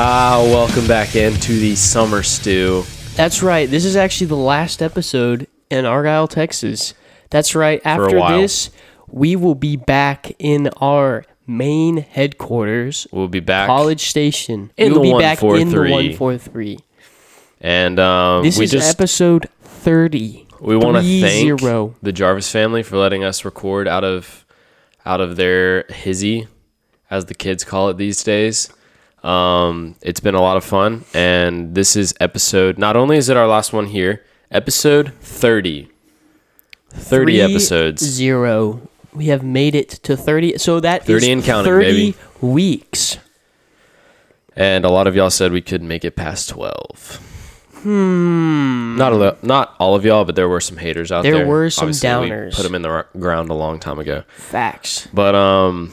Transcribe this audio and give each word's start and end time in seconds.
Ah, 0.00 0.40
welcome 0.44 0.86
back 0.86 1.16
into 1.16 1.58
the 1.58 1.74
summer 1.74 2.22
stew. 2.22 2.84
That's 3.16 3.42
right. 3.42 3.68
This 3.68 3.84
is 3.84 3.96
actually 3.96 4.28
the 4.28 4.36
last 4.36 4.80
episode 4.80 5.48
in 5.70 5.84
Argyle, 5.84 6.28
Texas. 6.28 6.94
That's 7.30 7.56
right. 7.56 7.82
After 7.84 8.16
while. 8.16 8.40
this, 8.40 8.70
we 9.08 9.34
will 9.34 9.56
be 9.56 9.74
back 9.74 10.30
in 10.38 10.68
our 10.80 11.24
main 11.48 11.96
headquarters, 11.96 13.08
We'll 13.10 13.26
be 13.26 13.40
back 13.40 13.66
College 13.66 14.02
Station. 14.02 14.70
In 14.76 14.92
we'll 14.92 15.02
the 15.02 15.12
be 15.14 15.18
back 15.18 15.42
in 15.42 15.48
the 15.70 15.80
143. 15.80 15.90
143. 15.90 16.78
and 17.60 17.98
um, 17.98 18.44
This 18.44 18.56
we 18.56 18.66
is 18.66 18.70
just 18.70 18.94
episode 18.94 19.48
30. 19.62 20.46
we 20.60 20.76
want 20.76 20.96
to 20.98 21.20
thank 21.20 21.58
zero. 21.58 21.96
the 22.02 22.12
Jarvis 22.12 22.52
family 22.52 22.84
for 22.84 22.98
letting 22.98 23.24
us 23.24 23.44
record 23.44 23.88
out 23.88 24.04
of 24.04 24.46
out 25.04 25.20
of 25.20 25.34
their 25.34 25.82
hizzy, 25.88 26.46
as 27.10 27.24
the 27.24 27.34
kids 27.34 27.64
call 27.64 27.88
it 27.88 27.96
these 27.96 28.22
days. 28.22 28.70
Um, 29.22 29.96
it's 30.02 30.20
been 30.20 30.34
a 30.34 30.40
lot 30.40 30.56
of 30.56 30.64
fun, 30.64 31.04
and 31.14 31.74
this 31.74 31.96
is 31.96 32.14
episode. 32.20 32.78
Not 32.78 32.96
only 32.96 33.16
is 33.16 33.28
it 33.28 33.36
our 33.36 33.48
last 33.48 33.72
one 33.72 33.86
here, 33.86 34.24
episode 34.50 35.12
thirty. 35.20 35.90
30 36.90 37.04
Three 37.24 37.40
episodes. 37.40 38.02
Zero. 38.02 38.80
We 39.12 39.26
have 39.26 39.42
made 39.42 39.74
it 39.74 39.90
to 39.90 40.16
30. 40.16 40.56
So 40.58 40.80
that 40.80 41.04
30 41.04 41.12
is 41.26 41.32
and 41.32 41.44
counting, 41.44 41.64
30 41.70 41.84
baby. 41.84 42.16
weeks. 42.40 43.18
And 44.56 44.84
a 44.86 44.88
lot 44.88 45.06
of 45.06 45.14
y'all 45.14 45.28
said 45.30 45.52
we 45.52 45.60
could 45.60 45.82
make 45.82 46.02
it 46.04 46.16
past 46.16 46.48
12. 46.48 47.20
Hmm. 47.82 48.96
Not 48.96 49.12
a 49.12 49.16
lo- 49.16 49.36
not 49.42 49.74
all 49.78 49.94
of 49.94 50.04
y'all, 50.04 50.24
but 50.24 50.34
there 50.34 50.48
were 50.48 50.60
some 50.60 50.78
haters 50.78 51.12
out 51.12 51.22
There 51.22 51.34
there. 51.36 51.46
were 51.46 51.68
some 51.70 51.84
Obviously, 51.90 52.08
we 52.08 52.14
downers. 52.30 52.56
put 52.56 52.62
them 52.62 52.74
in 52.74 52.82
the 52.82 52.88
r- 52.88 53.06
ground 53.18 53.50
a 53.50 53.54
long 53.54 53.78
time 53.78 53.98
ago. 53.98 54.24
Facts. 54.36 55.06
But 55.12 55.34
um 55.34 55.92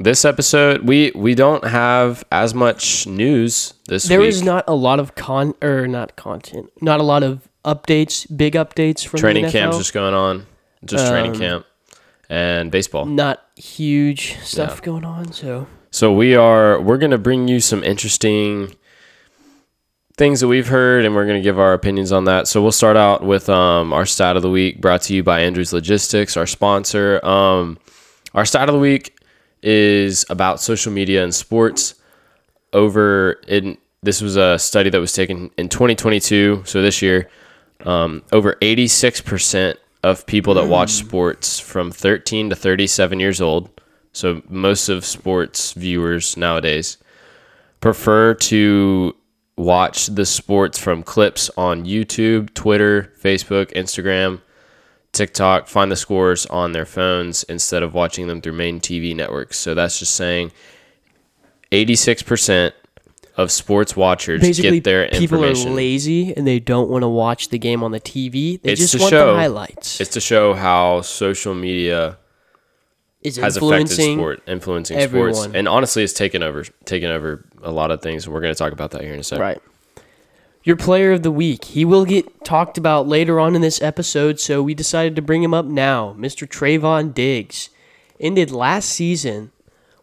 this 0.00 0.24
episode 0.24 0.82
we 0.82 1.12
we 1.14 1.34
don't 1.34 1.64
have 1.64 2.24
as 2.30 2.54
much 2.54 3.06
news 3.06 3.74
this 3.88 4.04
There 4.04 4.20
week. 4.20 4.28
is 4.28 4.42
not 4.42 4.64
a 4.68 4.74
lot 4.74 5.00
of 5.00 5.14
con 5.14 5.54
or 5.62 5.86
not 5.86 6.16
content, 6.16 6.70
not 6.80 7.00
a 7.00 7.02
lot 7.02 7.22
of 7.22 7.48
updates, 7.64 8.26
big 8.36 8.54
updates 8.54 9.06
from 9.06 9.20
training 9.20 9.44
the 9.44 9.48
NFL. 9.48 9.52
camps 9.52 9.78
just 9.78 9.92
going 9.94 10.14
on. 10.14 10.46
Just 10.84 11.08
training 11.08 11.32
Um, 11.32 11.38
camp 11.38 11.66
and 12.28 12.70
baseball. 12.70 13.06
not 13.06 13.42
huge 13.56 14.36
stuff 14.40 14.82
going 14.82 15.04
on. 15.04 15.32
So 15.32 15.66
So 15.90 16.12
we 16.12 16.34
are 16.36 16.80
we're 16.80 16.98
going 16.98 17.10
to 17.12 17.18
bring 17.18 17.48
you 17.48 17.60
some 17.60 17.82
interesting 17.82 18.74
things 20.16 20.40
that 20.40 20.48
we've 20.48 20.68
heard 20.68 21.04
and 21.04 21.14
we're 21.14 21.26
going 21.26 21.36
to 21.38 21.42
give 21.44 21.58
our 21.58 21.72
opinions 21.74 22.10
on 22.12 22.24
that. 22.24 22.48
So 22.48 22.62
we'll 22.62 22.72
start 22.72 22.96
out 22.96 23.22
with 23.22 23.48
um, 23.48 23.92
our 23.92 24.06
stat 24.06 24.36
of 24.36 24.42
the 24.42 24.50
week 24.50 24.80
brought 24.80 25.02
to 25.02 25.14
you 25.14 25.22
by 25.22 25.40
Andrews 25.40 25.72
Logistics, 25.72 26.36
our 26.36 26.46
sponsor. 26.46 27.24
Um, 27.24 27.78
our 28.34 28.44
stat 28.44 28.68
of 28.68 28.74
the 28.74 28.78
week 28.78 29.15
is 29.62 30.24
about 30.30 30.60
social 30.60 30.92
media 30.92 31.22
and 31.22 31.34
sports 31.34 31.94
over 32.72 33.32
in 33.48 33.78
this 34.02 34.20
was 34.20 34.36
a 34.36 34.58
study 34.58 34.90
that 34.90 35.00
was 35.00 35.12
taken 35.12 35.50
in 35.56 35.68
2022, 35.68 36.62
so 36.64 36.80
this 36.80 37.02
year. 37.02 37.28
Um, 37.84 38.22
over 38.32 38.54
86% 38.62 39.76
of 40.02 40.26
people 40.26 40.54
that 40.54 40.68
watch 40.68 40.90
sports 40.90 41.58
from 41.58 41.90
13 41.90 42.50
to 42.50 42.56
37 42.56 43.18
years 43.20 43.40
old, 43.40 43.68
so 44.12 44.42
most 44.48 44.88
of 44.88 45.04
sports 45.04 45.72
viewers 45.72 46.36
nowadays, 46.36 46.98
prefer 47.80 48.34
to 48.34 49.14
watch 49.56 50.06
the 50.06 50.24
sports 50.24 50.78
from 50.78 51.02
clips 51.02 51.50
on 51.56 51.84
YouTube, 51.84 52.54
Twitter, 52.54 53.12
Facebook, 53.20 53.72
Instagram, 53.74 54.40
TikTok, 55.16 55.66
find 55.68 55.90
the 55.90 55.96
scores 55.96 56.46
on 56.46 56.72
their 56.72 56.84
phones 56.86 57.42
instead 57.44 57.82
of 57.82 57.94
watching 57.94 58.28
them 58.28 58.40
through 58.40 58.52
main 58.52 58.80
TV 58.80 59.14
networks. 59.16 59.58
So 59.58 59.74
that's 59.74 59.98
just 59.98 60.14
saying 60.14 60.52
86% 61.72 62.72
of 63.36 63.50
sports 63.50 63.94
watchers 63.96 64.40
basically, 64.40 64.70
get 64.80 64.84
their 64.84 65.08
people 65.08 65.38
information. 65.38 65.72
are 65.72 65.74
lazy 65.74 66.34
and 66.34 66.46
they 66.46 66.58
don't 66.58 66.88
want 66.88 67.02
to 67.02 67.08
watch 67.08 67.50
the 67.50 67.58
game 67.58 67.82
on 67.82 67.90
the 67.92 68.00
TV. 68.00 68.60
They 68.62 68.72
It's 68.72 68.80
just 68.80 68.92
to 68.94 68.98
want 69.00 69.10
show- 69.10 69.32
the 69.32 69.38
highlights. 69.38 70.00
It's 70.00 70.10
to 70.10 70.20
show 70.20 70.54
how 70.54 71.02
social 71.02 71.54
media 71.54 72.16
Is 73.22 73.36
has 73.36 73.56
affected 73.56 73.72
influencing 73.90 74.16
sport, 74.18 74.42
influencing 74.46 75.00
sports, 75.00 75.48
and 75.52 75.68
honestly, 75.68 76.02
it's 76.02 76.12
taken 76.14 76.42
over, 76.42 76.64
taken 76.84 77.10
over 77.10 77.46
a 77.62 77.70
lot 77.72 77.90
of 77.90 78.00
things. 78.00 78.24
And 78.24 78.32
we're 78.34 78.40
going 78.40 78.54
to 78.54 78.58
talk 78.58 78.72
about 78.72 78.92
that 78.92 79.02
here 79.02 79.12
in 79.12 79.20
a 79.20 79.24
second. 79.24 79.42
right. 79.42 79.58
Your 80.66 80.74
player 80.76 81.12
of 81.12 81.22
the 81.22 81.30
week. 81.30 81.64
He 81.66 81.84
will 81.84 82.04
get 82.04 82.44
talked 82.44 82.76
about 82.76 83.06
later 83.06 83.38
on 83.38 83.54
in 83.54 83.62
this 83.62 83.80
episode, 83.80 84.40
so 84.40 84.64
we 84.64 84.74
decided 84.74 85.14
to 85.14 85.22
bring 85.22 85.44
him 85.44 85.54
up 85.54 85.64
now. 85.64 86.16
Mr. 86.18 86.44
Trevon 86.44 87.14
Diggs 87.14 87.70
ended 88.18 88.50
last 88.50 88.88
season 88.88 89.52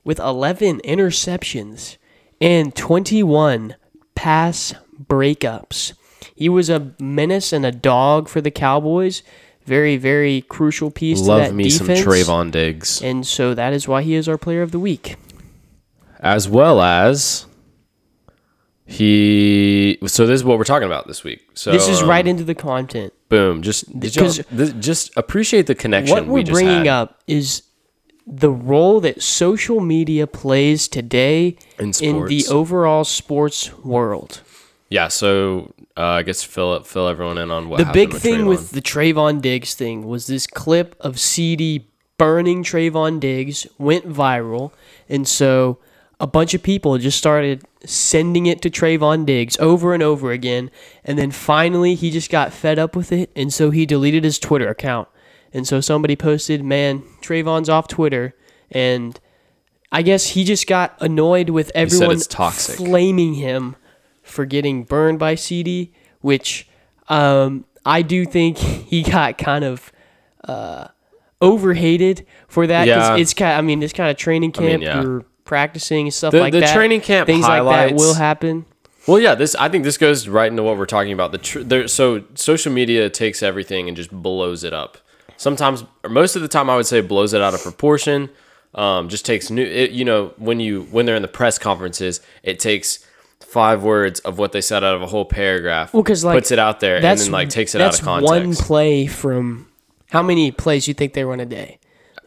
with 0.05 0.19
11 0.19 0.79
interceptions 0.85 1.97
and 2.39 2.73
21 2.73 3.75
pass 4.15 4.73
breakups. 5.05 5.91
He 6.33 6.47
was 6.47 6.69
a 6.69 6.93
menace 6.97 7.51
and 7.51 7.65
a 7.65 7.71
dog 7.73 8.29
for 8.29 8.39
the 8.39 8.49
Cowboys. 8.49 9.21
Very, 9.65 9.97
very 9.97 10.43
crucial 10.43 10.91
piece 10.91 11.19
to 11.19 11.27
Love 11.27 11.41
that 11.41 11.53
me 11.53 11.69
some 11.69 11.87
defense. 11.87 12.07
Trevon 12.07 12.51
Diggs, 12.51 13.01
And 13.01 13.27
so 13.27 13.53
that 13.53 13.73
is 13.73 13.85
why 13.89 14.01
he 14.01 14.13
is 14.13 14.29
our 14.29 14.37
player 14.37 14.61
of 14.61 14.71
the 14.71 14.79
week. 14.79 15.17
as 16.21 16.47
well 16.47 16.79
as 16.81 17.47
he. 18.85 19.97
So 20.07 20.25
this 20.27 20.35
is 20.39 20.43
what 20.43 20.57
we're 20.57 20.63
talking 20.63 20.85
about 20.87 21.07
this 21.07 21.23
week. 21.23 21.41
So 21.53 21.71
This 21.71 21.87
is 21.87 22.01
um, 22.01 22.09
right 22.09 22.25
into 22.27 22.43
the 22.43 22.55
content. 22.55 23.13
Boom. 23.29 23.61
Just 23.61 23.85
'Cause 24.15 24.41
just 24.79 25.11
appreciate 25.17 25.67
the 25.67 25.75
connection. 25.75 26.15
What 26.15 26.25
we 26.27 26.31
we're 26.33 26.43
just 26.43 26.51
bringing 26.53 26.85
had 26.85 26.87
up 26.87 27.19
is 27.27 27.63
the 28.25 28.49
role 28.51 28.99
that 29.01 29.21
social 29.21 29.79
media 29.81 30.27
plays 30.27 30.87
today 30.87 31.57
in 31.79 31.91
in 32.01 32.25
the 32.25 32.45
overall 32.49 33.03
sports 33.03 33.73
world. 33.83 34.41
yeah. 34.89 35.07
So 35.07 35.73
uh, 35.97 36.01
I 36.01 36.23
guess 36.23 36.43
fill 36.43 36.81
fill 36.83 37.07
everyone 37.07 37.37
in 37.37 37.51
on 37.51 37.69
what 37.69 37.77
The 37.79 37.85
big 37.91 38.13
thing 38.13 38.41
Trevon. 38.41 38.47
with 38.47 38.71
the 38.71 38.81
Trevon 38.81 39.41
Diggs 39.41 39.73
thing 39.75 40.07
was 40.07 40.27
this 40.27 40.47
clip 40.47 40.95
of 40.99 41.15
CeeDee 41.15 41.83
burning 42.17 42.63
Trevon 42.63 43.19
Diggs 43.19 43.65
went 43.77 44.07
viral, 44.07 44.71
and 45.09 45.27
so 45.27 45.79
a 46.23 46.27
bunch 46.27 46.53
of 46.53 46.63
people 46.63 46.97
just 46.97 47.17
started 47.17 47.65
sending 47.83 48.45
it 48.45 48.61
to 48.61 48.69
Trevon 48.69 49.25
Diggs 49.25 49.57
over 49.59 49.93
and 49.93 50.01
over 50.01 50.31
again, 50.31 50.71
and 51.03 51.19
then 51.19 51.31
finally 51.31 51.95
he 51.95 52.09
just 52.09 52.31
got 52.31 52.53
fed 52.53 52.79
up 52.79 52.95
with 52.95 53.11
it, 53.11 53.29
and 53.35 53.53
so 53.53 53.71
he 53.71 53.85
deleted 53.85 54.23
his 54.23 54.39
Twitter 54.39 54.69
account. 54.69 55.09
And 55.51 55.67
so 55.67 55.81
somebody 55.81 56.15
posted, 56.15 56.63
"Man, 56.63 57.03
Trevon's 57.21 57.67
off 57.67 57.89
Twitter," 57.89 58.35
and 58.71 59.19
I 59.91 60.01
guess 60.01 60.27
he 60.27 60.45
just 60.45 60.65
got 60.65 60.95
annoyed 61.01 61.49
with 61.49 61.73
everyone 61.75 62.17
toxic. 62.21 62.77
flaming 62.77 63.33
him 63.33 63.75
for 64.21 64.45
getting 64.45 64.85
burned 64.85 65.19
by 65.19 65.35
CeeDee, 65.35 65.89
which 66.21 66.69
um, 67.09 67.65
I 67.85 68.01
do 68.01 68.25
think 68.25 68.57
he 68.93 69.03
got 69.03 69.37
kind 69.37 69.65
of 69.65 69.91
uh, 70.45 70.87
overhated 71.41 72.25
for 72.47 72.65
that 72.65 72.87
Yeah. 72.87 73.17
It's 73.17 73.33
kind. 73.33 73.57
I 73.57 73.61
mean, 73.61 73.83
it's 73.83 73.91
kind 73.91 74.09
of 74.09 74.15
training 74.15 74.53
mean, 74.57 74.69
camp. 74.69 74.83
yeah. 74.83 75.01
You're 75.01 75.25
practicing 75.45 76.07
and 76.07 76.13
stuff 76.13 76.31
The- 76.31 76.39
like 76.39 76.53
the 76.53 76.59
that. 76.61 76.67
The 76.67 76.73
training 76.73 77.01
camp 77.01 77.27
things 77.27 77.47
like 77.47 77.63
that 77.63 77.95
will 77.95 78.13
happen. 78.15 78.65
Well, 79.07 79.19
yeah, 79.19 79.35
this 79.35 79.53
I 79.55 79.67
think 79.69 79.83
this 79.83 79.97
goes 79.97 80.27
right 80.29 80.49
into 80.49 80.63
what 80.63 80.77
we're 80.77 80.85
talking 80.85 81.11
about. 81.11 81.31
The 81.33 81.37
tr- 81.37 81.59
there, 81.59 81.87
so 81.89 82.23
social 82.35 82.71
media 82.71 83.09
takes 83.09 83.43
everything 83.43 83.87
and 83.87 83.97
just 83.97 84.11
blows 84.11 84.63
it 84.63 84.73
up. 84.73 84.97
Sometimes, 85.35 85.83
or 86.03 86.09
most 86.09 86.35
of 86.37 86.41
the 86.41 86.47
time, 86.47 86.69
I 86.69 86.75
would 86.77 86.85
say 86.85 87.01
blows 87.01 87.33
it 87.33 87.41
out 87.41 87.53
of 87.53 87.61
proportion. 87.61 88.29
Um, 88.75 89.09
just 89.09 89.25
takes 89.25 89.49
new. 89.49 89.63
It, 89.63 89.91
you 89.91 90.05
know, 90.05 90.33
when 90.37 90.59
you 90.61 90.83
when 90.91 91.05
they're 91.05 91.17
in 91.17 91.21
the 91.21 91.27
press 91.27 91.59
conferences, 91.59 92.21
it 92.43 92.59
takes 92.59 93.05
five 93.41 93.83
words 93.83 94.19
of 94.21 94.39
what 94.39 94.51
they 94.53 94.61
said 94.61 94.83
out 94.83 94.95
of 94.95 95.01
a 95.01 95.07
whole 95.07 95.25
paragraph. 95.25 95.93
Well, 95.93 96.01
'cause, 96.01 96.23
like, 96.23 96.35
puts 96.37 96.51
it 96.51 96.57
out 96.57 96.79
there 96.79 96.95
and 96.95 97.19
then 97.19 97.31
like 97.31 97.49
takes 97.49 97.75
it 97.75 97.81
out 97.81 97.93
of 97.99 98.03
context. 98.05 98.31
one 98.31 98.55
play 98.55 99.05
from 99.05 99.67
how 100.11 100.23
many 100.23 100.49
plays 100.51 100.87
you 100.87 100.93
think 100.93 101.13
they 101.13 101.23
run 101.25 101.39
a 101.41 101.45
day? 101.45 101.77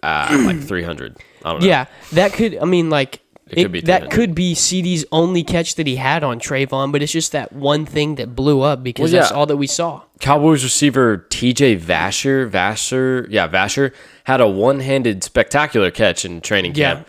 uh, 0.02 0.28
like 0.46 0.60
three 0.62 0.82
hundred. 0.84 1.16
I 1.46 1.52
don't 1.52 1.60
know. 1.62 1.66
Yeah, 1.66 1.86
that 2.12 2.32
could. 2.32 2.58
I 2.58 2.64
mean, 2.64 2.90
like 2.90 3.20
It 3.48 3.58
it 3.58 3.62
could 3.62 3.72
be 3.72 3.80
that 3.82 4.00
300. 4.02 4.10
could 4.14 4.34
be 4.34 4.54
CeeDee's 4.54 5.04
only 5.12 5.44
catch 5.44 5.76
that 5.76 5.86
he 5.86 5.96
had 5.96 6.24
on 6.24 6.40
Trevon, 6.40 6.90
but 6.92 7.02
it's 7.02 7.12
just 7.12 7.32
that 7.32 7.52
one 7.52 7.86
thing 7.86 8.16
that 8.16 8.34
blew 8.34 8.60
up 8.62 8.82
because 8.82 9.12
Well, 9.12 9.20
that's 9.22 9.32
all 9.32 9.46
that 9.46 9.56
we 9.56 9.66
saw. 9.68 10.02
Cowboys 10.20 10.64
receiver 10.64 11.26
TJ 11.30 11.78
Vasher, 11.78 12.50
Vasher, 12.50 13.26
yeah, 13.30 13.46
Vasher 13.48 13.92
had 14.24 14.40
a 14.40 14.48
one-handed 14.48 15.22
spectacular 15.22 15.90
catch 15.92 16.24
in 16.24 16.40
training 16.40 16.74
Yeah. 16.74 16.94
camp. 16.94 17.08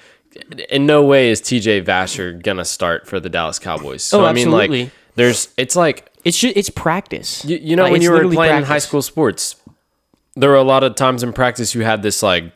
In 0.69 0.85
no 0.85 1.01
way 1.03 1.29
is 1.31 1.41
TJ 1.41 1.81
Vasher 1.83 2.39
gonna 2.43 2.65
start 2.65 3.07
for 3.07 3.19
the 3.19 3.29
Dallas 3.29 3.57
Cowboys. 3.57 4.03
So 4.03 4.21
Oh, 4.21 4.25
I 4.25 4.33
mean, 4.33 4.51
like, 4.51 4.69
absolutely. 4.69 4.91
there's 5.15 5.49
it's 5.57 5.75
like 5.75 6.11
It's 6.23 6.37
just, 6.37 6.55
it's 6.55 6.69
practice. 6.69 7.43
you, 7.43 7.57
you 7.57 7.75
know 7.75 7.83
Like, 7.83 7.93
when 7.93 8.01
it's 8.01 8.03
you 8.03 8.11
were 8.11 8.17
literally 8.17 8.35
playing 8.35 8.57
in 8.57 8.63
high 8.63 8.77
school 8.77 9.01
sports, 9.01 9.55
there 10.35 10.51
were 10.51 10.55
a 10.57 10.63
lot 10.63 10.83
of 10.83 10.93
times 10.93 11.23
in 11.23 11.33
practice 11.33 11.73
you 11.73 11.81
had 11.83 12.03
this 12.03 12.21
like 12.21 12.51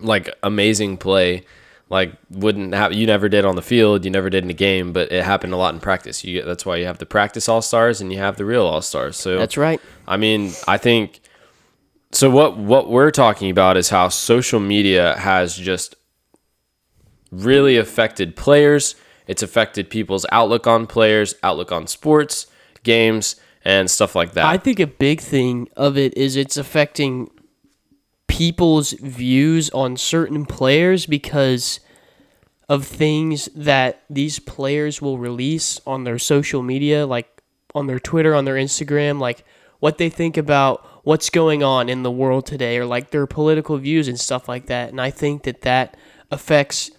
like 0.00 0.28
amazing 0.42 0.96
play 0.96 1.44
like 1.88 2.12
wouldn't 2.30 2.74
have 2.74 2.92
you 2.92 3.06
never 3.06 3.28
did 3.28 3.44
on 3.44 3.54
the 3.54 3.62
field 3.62 4.04
you 4.04 4.10
never 4.10 4.28
did 4.28 4.42
in 4.42 4.50
a 4.50 4.54
game 4.54 4.92
but 4.92 5.10
it 5.12 5.24
happened 5.24 5.52
a 5.52 5.56
lot 5.56 5.72
in 5.72 5.80
practice 5.80 6.24
you 6.24 6.42
that's 6.42 6.66
why 6.66 6.76
you 6.76 6.84
have 6.84 6.98
the 6.98 7.06
practice 7.06 7.48
all 7.48 7.62
stars 7.62 8.00
and 8.00 8.12
you 8.12 8.18
have 8.18 8.36
the 8.36 8.44
real 8.44 8.66
all 8.66 8.82
stars 8.82 9.16
so 9.16 9.38
That's 9.38 9.56
right. 9.56 9.80
I 10.08 10.16
mean, 10.16 10.52
I 10.66 10.78
think 10.78 11.20
so 12.12 12.30
what 12.30 12.56
what 12.56 12.88
we're 12.88 13.10
talking 13.10 13.50
about 13.50 13.76
is 13.76 13.90
how 13.90 14.08
social 14.08 14.60
media 14.60 15.16
has 15.18 15.56
just 15.56 15.94
really 17.30 17.76
affected 17.76 18.36
players 18.36 18.94
It's 19.26 19.42
affected 19.42 19.90
people's 19.90 20.24
outlook 20.30 20.66
on 20.66 20.86
players, 20.86 21.34
outlook 21.42 21.72
on 21.72 21.86
sports, 21.88 22.46
games, 22.84 23.36
and 23.64 23.90
stuff 23.90 24.14
like 24.14 24.32
that. 24.34 24.46
I 24.46 24.58
think 24.58 24.78
a 24.78 24.86
big 24.86 25.20
thing 25.20 25.68
of 25.76 25.98
it 25.98 26.16
is 26.16 26.36
it's 26.36 26.56
affecting 26.56 27.28
people's 28.36 28.92
views 28.92 29.70
on 29.70 29.96
certain 29.96 30.44
players 30.44 31.06
because 31.06 31.80
of 32.68 32.84
things 32.84 33.48
that 33.54 34.02
these 34.10 34.38
players 34.38 35.00
will 35.00 35.16
release 35.16 35.80
on 35.86 36.04
their 36.04 36.18
social 36.18 36.62
media, 36.62 37.06
like 37.06 37.42
on 37.74 37.86
their 37.86 37.98
Twitter, 37.98 38.34
on 38.34 38.44
their 38.44 38.56
Instagram, 38.56 39.18
like 39.18 39.42
what 39.78 39.96
they 39.96 40.10
think 40.10 40.36
about 40.36 40.86
what's 41.02 41.30
going 41.30 41.62
on 41.62 41.88
in 41.88 42.02
the 42.02 42.10
world 42.10 42.44
today, 42.44 42.76
or 42.76 42.84
like 42.84 43.10
their 43.10 43.26
political 43.26 43.78
views 43.78 44.06
and 44.06 44.20
stuff 44.20 44.46
like 44.50 44.66
that. 44.66 44.90
And 44.90 45.00
I 45.00 45.10
think 45.10 45.44
that 45.44 45.62
that 45.62 45.96
affects 46.30 46.90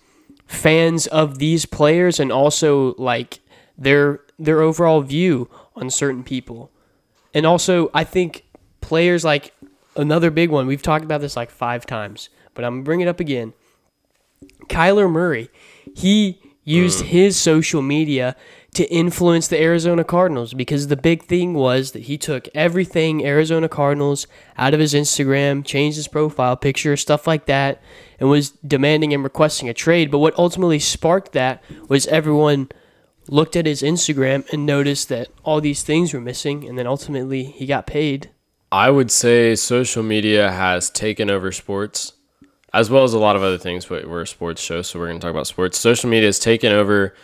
fans 0.47 1.05
of 1.05 1.37
these 1.37 1.67
players 1.67 2.19
and 2.19 2.31
also 2.31 2.95
like 2.95 3.41
their 3.77 4.21
their 4.39 4.61
overall 4.61 5.01
view 5.01 5.51
on 5.75 5.91
certain 5.91 6.23
people. 6.23 6.71
And 7.31 7.45
also, 7.45 7.91
I 7.93 8.05
think 8.05 8.43
players 8.81 9.23
like 9.23 9.53
another 9.97 10.31
big 10.31 10.49
one. 10.49 10.67
We've 10.67 10.81
talked 10.81 11.03
about 11.03 11.21
this 11.21 11.35
like 11.35 11.49
five 11.49 11.85
times, 11.85 12.29
but 12.53 12.63
I'm 12.63 12.75
gonna 12.75 12.83
bring 12.83 13.01
it 13.01 13.07
up 13.07 13.19
again. 13.19 13.53
Kyler 14.67 15.11
Murray, 15.11 15.49
he 15.95 16.39
used 16.63 17.03
mm. 17.03 17.07
his 17.07 17.37
social 17.37 17.81
media 17.81 18.35
to 18.73 18.85
influence 18.91 19.47
the 19.47 19.59
Arizona 19.59 20.03
Cardinals 20.03 20.53
because 20.53 20.87
the 20.87 20.97
big 20.97 21.23
thing 21.23 21.53
was 21.53 21.93
that 21.93 22.03
he 22.03 22.17
took 22.17 22.47
everything 22.53 23.25
Arizona 23.25 23.67
Cardinals 23.67 24.27
out 24.57 24.73
of 24.73 24.79
his 24.79 24.93
Instagram, 24.93 25.65
changed 25.65 25.95
his 25.95 26.07
profile 26.07 26.55
picture, 26.55 26.95
stuff 26.95 27.25
like 27.25 27.47
that, 27.47 27.81
and 28.19 28.29
was 28.29 28.51
demanding 28.51 29.13
and 29.13 29.23
requesting 29.23 29.67
a 29.69 29.73
trade. 29.73 30.11
But 30.11 30.19
what 30.19 30.37
ultimately 30.37 30.77
sparked 30.77 31.31
that 31.31 31.63
was 31.87 32.05
everyone 32.07 32.69
looked 33.29 33.55
at 33.55 33.65
his 33.65 33.81
Instagram 33.81 34.47
and 34.51 34.65
noticed 34.65 35.09
that 35.09 35.29
all 35.43 35.61
these 35.61 35.83
things 35.83 36.13
were 36.13 36.21
missing, 36.21 36.67
and 36.67 36.77
then 36.77 36.85
ultimately 36.85 37.45
he 37.45 37.65
got 37.65 37.87
paid. 37.87 38.29
I 38.71 38.89
would 38.89 39.11
say 39.11 39.55
social 39.55 40.03
media 40.03 40.51
has 40.51 40.89
taken 40.89 41.29
over 41.29 41.51
sports, 41.51 42.13
as 42.73 42.89
well 42.89 43.03
as 43.03 43.13
a 43.13 43.19
lot 43.19 43.35
of 43.35 43.43
other 43.43 43.57
things. 43.57 43.85
But 43.85 44.07
we're 44.07 44.21
a 44.23 44.27
sports 44.27 44.61
show, 44.61 44.81
so 44.81 44.99
we're 44.99 45.07
going 45.07 45.19
to 45.19 45.25
talk 45.25 45.31
about 45.31 45.47
sports. 45.47 45.77
Social 45.77 46.09
media 46.09 46.27
has 46.27 46.39
taken 46.39 46.73
over 46.73 47.15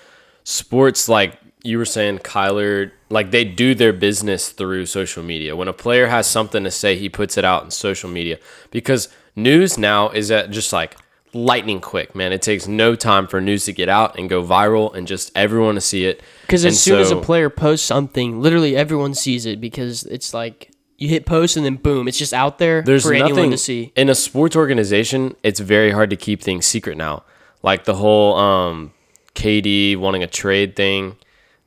sports, 0.44 1.10
like 1.10 1.38
you 1.64 1.78
were 1.78 1.86
saying, 1.86 2.20
Kyler. 2.20 2.92
Like 3.10 3.32
they 3.32 3.44
do 3.44 3.76
their 3.76 3.94
business 3.94 4.50
through 4.50 4.86
social 4.88 5.24
media. 5.24 5.56
When 5.56 5.68
a 5.68 5.74
player 5.74 6.08
has 6.08 6.28
something 6.28 6.64
to 6.64 6.72
say, 6.72 6.98
he 6.98 7.10
puts 7.10 7.38
it 7.38 7.46
out 7.46 7.64
in 7.64 7.72
social 7.72 8.10
media 8.10 8.40
because 8.72 9.10
news 9.36 9.78
now 9.78 10.10
is 10.10 10.32
at 10.32 10.50
just 10.50 10.74
like 10.74 10.98
lightning 11.34 11.80
quick, 11.80 12.16
man. 12.16 12.32
It 12.32 12.42
takes 12.42 12.68
no 12.68 12.96
time 12.96 13.28
for 13.28 13.42
news 13.42 13.66
to 13.66 13.74
get 13.74 13.90
out 13.90 14.18
and 14.18 14.30
go 14.30 14.44
viral 14.44 14.94
and 14.96 15.08
just 15.08 15.32
everyone 15.36 15.76
to 15.76 15.82
see 15.82 16.06
it. 16.06 16.22
Because 16.42 16.66
as 16.66 16.74
And 16.74 16.78
soon 16.78 17.00
as 17.00 17.12
a 17.12 17.18
player 17.18 17.50
posts 17.50 17.86
something, 17.86 18.42
literally 18.42 18.76
everyone 18.76 19.14
sees 19.14 19.46
it 19.46 19.60
because 19.60 20.04
it's 20.04 20.34
like 20.34 20.72
you 20.98 21.10
hit 21.10 21.26
post 21.26 21.58
and 21.58 21.66
then 21.66 21.76
boom, 21.76 22.08
it's 22.08 22.18
just 22.18 22.34
out 22.34 22.58
there 22.60 22.82
there's 22.82 23.04
for 23.04 23.14
nothing 23.14 23.34
anyone 23.34 23.52
to 23.52 23.58
see. 23.58 23.92
in 23.96 24.10
a 24.10 24.16
sports 24.16 24.56
organization. 24.56 25.36
It's 25.44 25.60
very 25.60 25.92
hard 25.92 26.10
to 26.12 26.16
keep 26.16 26.42
things 26.42 26.66
secret 26.66 26.98
now. 26.98 27.24
Like 27.62 27.86
the 27.86 27.96
whole 27.96 28.36
um, 28.36 28.94
KD 29.36 29.98
wanting 29.98 30.24
a 30.24 30.28
trade 30.28 30.76
thing 30.76 31.18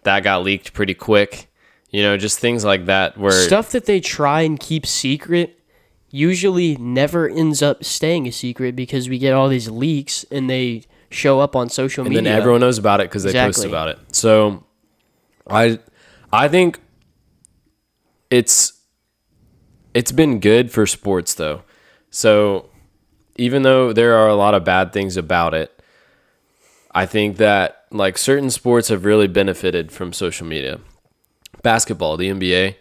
that 0.03 0.23
got 0.23 0.43
leaked 0.43 0.73
pretty 0.73 0.95
quick. 0.95 1.51
You 1.91 2.03
know, 2.03 2.17
just 2.17 2.39
things 2.39 2.65
like 2.65 2.87
that 2.87 3.17
where 3.17 3.33
Stuff 3.33 3.71
that 3.71 3.87
they 3.87 4.01
try 4.01 4.43
and 4.43 4.59
keep 4.59 4.87
secret 4.87 5.59
usually 6.11 6.77
never 6.77 7.29
ends 7.29 7.63
up 7.63 7.85
staying 7.85 8.27
a 8.27 8.33
secret 8.33 8.77
because 8.77 9.09
we 9.09 9.19
get 9.19 9.33
all 9.33 9.49
these 9.49 9.69
leaks 9.69 10.25
and 10.31 10.49
they 10.49 10.83
show 11.11 11.41
up 11.41 11.57
on 11.57 11.69
social 11.69 12.03
and 12.03 12.11
media. 12.11 12.19
And 12.19 12.27
then 12.27 12.41
everyone 12.41 12.61
knows 12.61 12.79
about 12.79 13.01
it 13.01 13.09
because 13.09 13.23
they 13.23 13.33
post 13.33 13.65
about 13.65 13.89
it. 13.89 13.99
So, 14.13 14.65
I, 15.49 15.79
I 16.33 16.49
think 16.49 16.81
it's 18.31 18.73
it's 19.97 20.13
been 20.13 20.41
good 20.41 20.71
for 20.71 20.87
sports 20.87 21.33
though. 21.33 21.63
So, 22.11 22.69
even 23.37 23.63
though 23.63 23.95
there 23.95 24.15
are 24.15 24.29
a 24.29 24.35
lot 24.35 24.53
of 24.53 24.63
bad 24.63 24.93
things 24.93 25.17
about 25.17 25.55
it, 25.55 25.83
I 26.95 27.07
think 27.07 27.39
that 27.39 27.87
like 27.91 28.19
certain 28.19 28.51
sports 28.51 28.89
have 28.89 29.07
really 29.07 29.27
benefited 29.27 29.91
from 29.91 30.13
social 30.13 30.47
media. 30.47 30.81
Basketball, 31.63 32.19
the 32.19 32.29
NBA, 32.29 32.77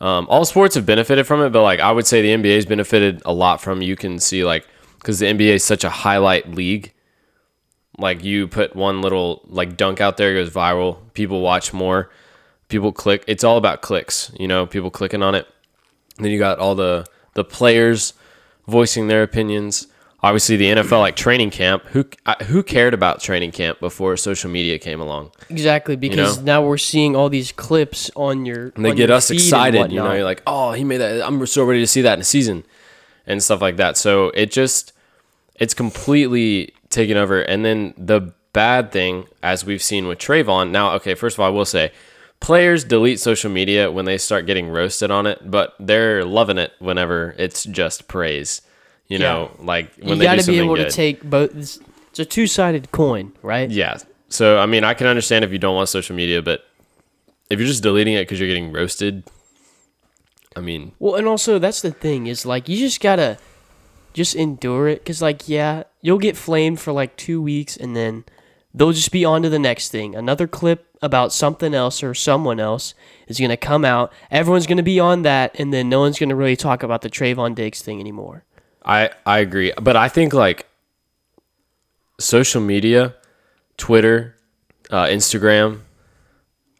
um, 0.00 0.28
all 0.30 0.44
sports 0.44 0.76
have 0.76 0.86
benefited 0.86 1.26
from 1.26 1.42
it, 1.42 1.50
but 1.50 1.62
like 1.62 1.80
I 1.80 1.90
would 1.90 2.06
say 2.06 2.22
the 2.22 2.30
NBA 2.30 2.54
has 2.54 2.66
benefited 2.66 3.20
a 3.24 3.32
lot 3.32 3.60
from. 3.60 3.82
You 3.82 3.96
can 3.96 4.20
see 4.20 4.44
like 4.44 4.64
because 4.98 5.18
the 5.18 5.26
NBA 5.26 5.54
is 5.54 5.64
such 5.64 5.82
a 5.82 5.90
highlight 5.90 6.52
league 6.52 6.92
like 7.98 8.22
you 8.22 8.46
put 8.46 8.76
one 8.76 9.02
little 9.02 9.42
like 9.48 9.76
dunk 9.76 10.00
out 10.00 10.16
there 10.16 10.30
it 10.30 10.34
goes 10.44 10.54
viral 10.54 10.98
people 11.14 11.40
watch 11.40 11.72
more 11.72 12.10
people 12.68 12.92
click 12.92 13.24
it's 13.26 13.42
all 13.42 13.56
about 13.56 13.82
clicks 13.82 14.30
you 14.38 14.46
know 14.46 14.66
people 14.66 14.88
clicking 14.88 15.20
on 15.22 15.34
it 15.34 15.48
and 16.18 16.24
then 16.24 16.32
you 16.32 16.38
got 16.38 16.58
all 16.58 16.74
the 16.74 17.06
the 17.34 17.44
players 17.44 18.12
voicing 18.66 19.08
their 19.08 19.22
opinions. 19.22 19.86
Obviously 20.20 20.56
the 20.56 20.66
NFL 20.66 20.98
like 20.98 21.14
training 21.14 21.50
camp. 21.50 21.84
Who 21.86 22.04
who 22.46 22.64
cared 22.64 22.92
about 22.92 23.20
training 23.20 23.52
camp 23.52 23.78
before 23.78 24.16
social 24.16 24.50
media 24.50 24.76
came 24.78 25.00
along? 25.00 25.30
Exactly 25.48 25.94
because 25.94 26.42
now 26.42 26.66
we're 26.66 26.76
seeing 26.76 27.14
all 27.14 27.28
these 27.28 27.52
clips 27.52 28.10
on 28.16 28.44
your 28.44 28.72
and 28.74 28.84
they 28.84 28.94
get 28.94 29.10
us 29.10 29.30
excited 29.30 29.92
you 29.92 30.02
know? 30.02 30.12
you're 30.12 30.24
like 30.24 30.42
oh 30.46 30.72
he 30.72 30.82
made 30.82 30.98
that 30.98 31.24
i'm 31.24 31.46
so 31.46 31.64
ready 31.64 31.80
to 31.80 31.86
see 31.86 32.02
that 32.02 32.14
in 32.14 32.20
a 32.20 32.24
season 32.24 32.64
and 33.28 33.42
stuff 33.42 33.62
like 33.62 33.76
that. 33.76 33.96
So 33.96 34.30
it 34.30 34.50
just 34.50 34.92
it's 35.54 35.74
completely 35.74 36.74
taken 36.90 37.16
over. 37.16 37.40
And 37.42 37.64
then 37.64 37.94
the 37.96 38.32
bad 38.52 38.90
thing 38.90 39.26
as 39.42 39.64
we've 39.64 39.82
seen 39.82 40.08
with 40.08 40.18
Trevon 40.18 40.70
now 40.70 40.94
okay 40.94 41.14
first 41.14 41.36
of 41.36 41.40
all 41.40 41.46
I 41.46 41.50
will 41.50 41.66
say 41.66 41.92
players 42.40 42.84
delete 42.84 43.20
social 43.20 43.50
media 43.50 43.90
when 43.90 44.04
they 44.04 44.16
start 44.18 44.46
getting 44.46 44.68
roasted 44.68 45.10
on 45.10 45.26
it 45.26 45.50
but 45.50 45.74
they're 45.80 46.24
loving 46.24 46.58
it 46.58 46.72
whenever 46.78 47.34
it's 47.38 47.64
just 47.64 48.08
praise 48.08 48.62
you 49.08 49.18
know 49.18 49.50
like 49.58 49.92
when 49.96 50.10
you 50.10 50.16
they 50.16 50.24
got 50.24 50.36
do 50.36 50.42
to 50.42 50.50
be 50.52 50.58
able 50.58 50.76
good 50.76 50.90
to 50.90 50.90
take 50.90 51.22
both. 51.22 51.54
It's 51.56 51.80
it's 52.10 52.18
a 52.20 52.24
two 52.24 52.46
sided 52.46 52.90
coin, 52.90 53.32
right? 53.42 53.70
yeah 53.70 53.98
so 54.28 54.58
I 54.58 54.66
mean 54.66 54.84
I 54.84 54.94
can 54.94 55.06
understand 55.06 55.44
if 55.44 55.52
you 55.52 55.58
don't 55.58 55.74
want 55.74 55.88
social 55.88 56.14
media 56.16 56.40
but 56.42 56.64
if 57.50 57.58
you're 57.58 57.68
just 57.68 57.82
deleting 57.82 58.14
it 58.14 58.22
because 58.22 58.38
you're 58.38 58.48
getting 58.48 58.72
roasted 58.72 59.24
I 60.56 60.60
mean 60.60 60.92
Well, 60.98 61.14
and 61.16 61.26
also 61.26 61.58
that's 61.58 61.82
the 61.82 61.92
thing 61.92 62.26
is 62.26 62.44
like 62.46 62.68
you 62.68 62.76
just 62.76 63.00
gotta 63.00 63.38
just 64.12 64.34
endure 64.34 64.88
it 64.88 65.00
because 65.00 65.22
like 65.22 65.48
yeah, 65.48 65.84
you'll 66.02 66.18
get 66.18 66.36
flamed 66.36 66.80
for 66.80 66.92
like 66.92 67.16
two 67.16 67.40
weeks 67.40 67.76
and 67.76 67.94
then 67.94 68.24
they'll 68.74 68.92
just 68.92 69.12
be 69.12 69.24
on 69.24 69.42
to 69.42 69.48
the 69.48 69.58
next 69.58 69.90
thing. 69.90 70.14
Another 70.14 70.46
clip 70.46 70.86
about 71.00 71.32
something 71.32 71.74
else 71.74 72.02
or 72.02 72.14
someone 72.14 72.60
else 72.60 72.94
is 73.26 73.40
gonna 73.40 73.56
come 73.56 73.84
out. 73.84 74.12
Everyone's 74.30 74.66
gonna 74.66 74.82
be 74.82 75.00
on 75.00 75.22
that, 75.22 75.58
and 75.58 75.72
then 75.72 75.88
no 75.88 76.00
one's 76.00 76.18
gonna 76.18 76.36
really 76.36 76.56
talk 76.56 76.82
about 76.82 77.02
the 77.02 77.10
Trevon 77.10 77.54
Diggs 77.54 77.82
thing 77.82 78.00
anymore. 78.00 78.44
I 78.84 79.10
I 79.26 79.38
agree, 79.38 79.72
but 79.80 79.96
I 79.96 80.08
think 80.08 80.32
like 80.32 80.66
social 82.18 82.60
media, 82.60 83.14
Twitter, 83.76 84.36
uh, 84.90 85.04
Instagram. 85.04 85.80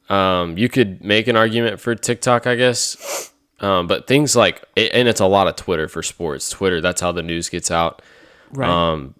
Um, 0.09 0.57
you 0.57 0.69
could 0.71 1.05
make 1.05 1.29
an 1.29 1.37
argument 1.37 1.81
for 1.81 1.95
TikTok, 1.95 2.47
I 2.47 2.55
guess, 2.55 3.31
um, 3.61 3.87
but 3.87 4.07
things 4.07 4.35
like 4.35 4.65
and 4.77 5.07
it's 5.07 5.21
a 5.21 5.27
lot 5.27 5.47
of 5.49 5.57
Twitter 5.57 5.87
for 5.87 6.03
sports. 6.03 6.49
Twitter, 6.51 6.81
that's 6.81 7.01
how 7.01 7.13
the 7.13 7.23
news 7.23 7.49
gets 7.49 7.71
out. 7.71 8.03
Right. 8.51 8.69
Um, 8.69 9.15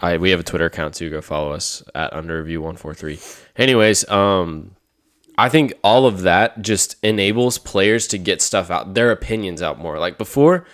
I 0.00 0.16
we 0.16 0.30
have 0.30 0.40
a 0.40 0.44
Twitter 0.44 0.66
account 0.66 0.94
too. 0.94 1.10
Go 1.10 1.20
follow 1.20 1.52
us 1.52 1.82
at 1.94 2.12
under 2.12 2.38
review 2.38 2.62
one 2.62 2.76
four 2.76 2.94
three. 2.94 3.18
Anyways, 3.56 4.08
um, 4.08 4.76
I 5.36 5.48
think 5.48 5.74
all 5.82 6.06
of 6.06 6.22
that 6.22 6.62
just 6.62 6.96
enables 7.02 7.58
players 7.58 8.06
to 8.08 8.18
get 8.18 8.42
stuff 8.42 8.70
out, 8.70 8.94
their 8.94 9.10
opinions 9.10 9.62
out 9.62 9.78
more. 9.78 9.98
Like 9.98 10.18
before, 10.18 10.66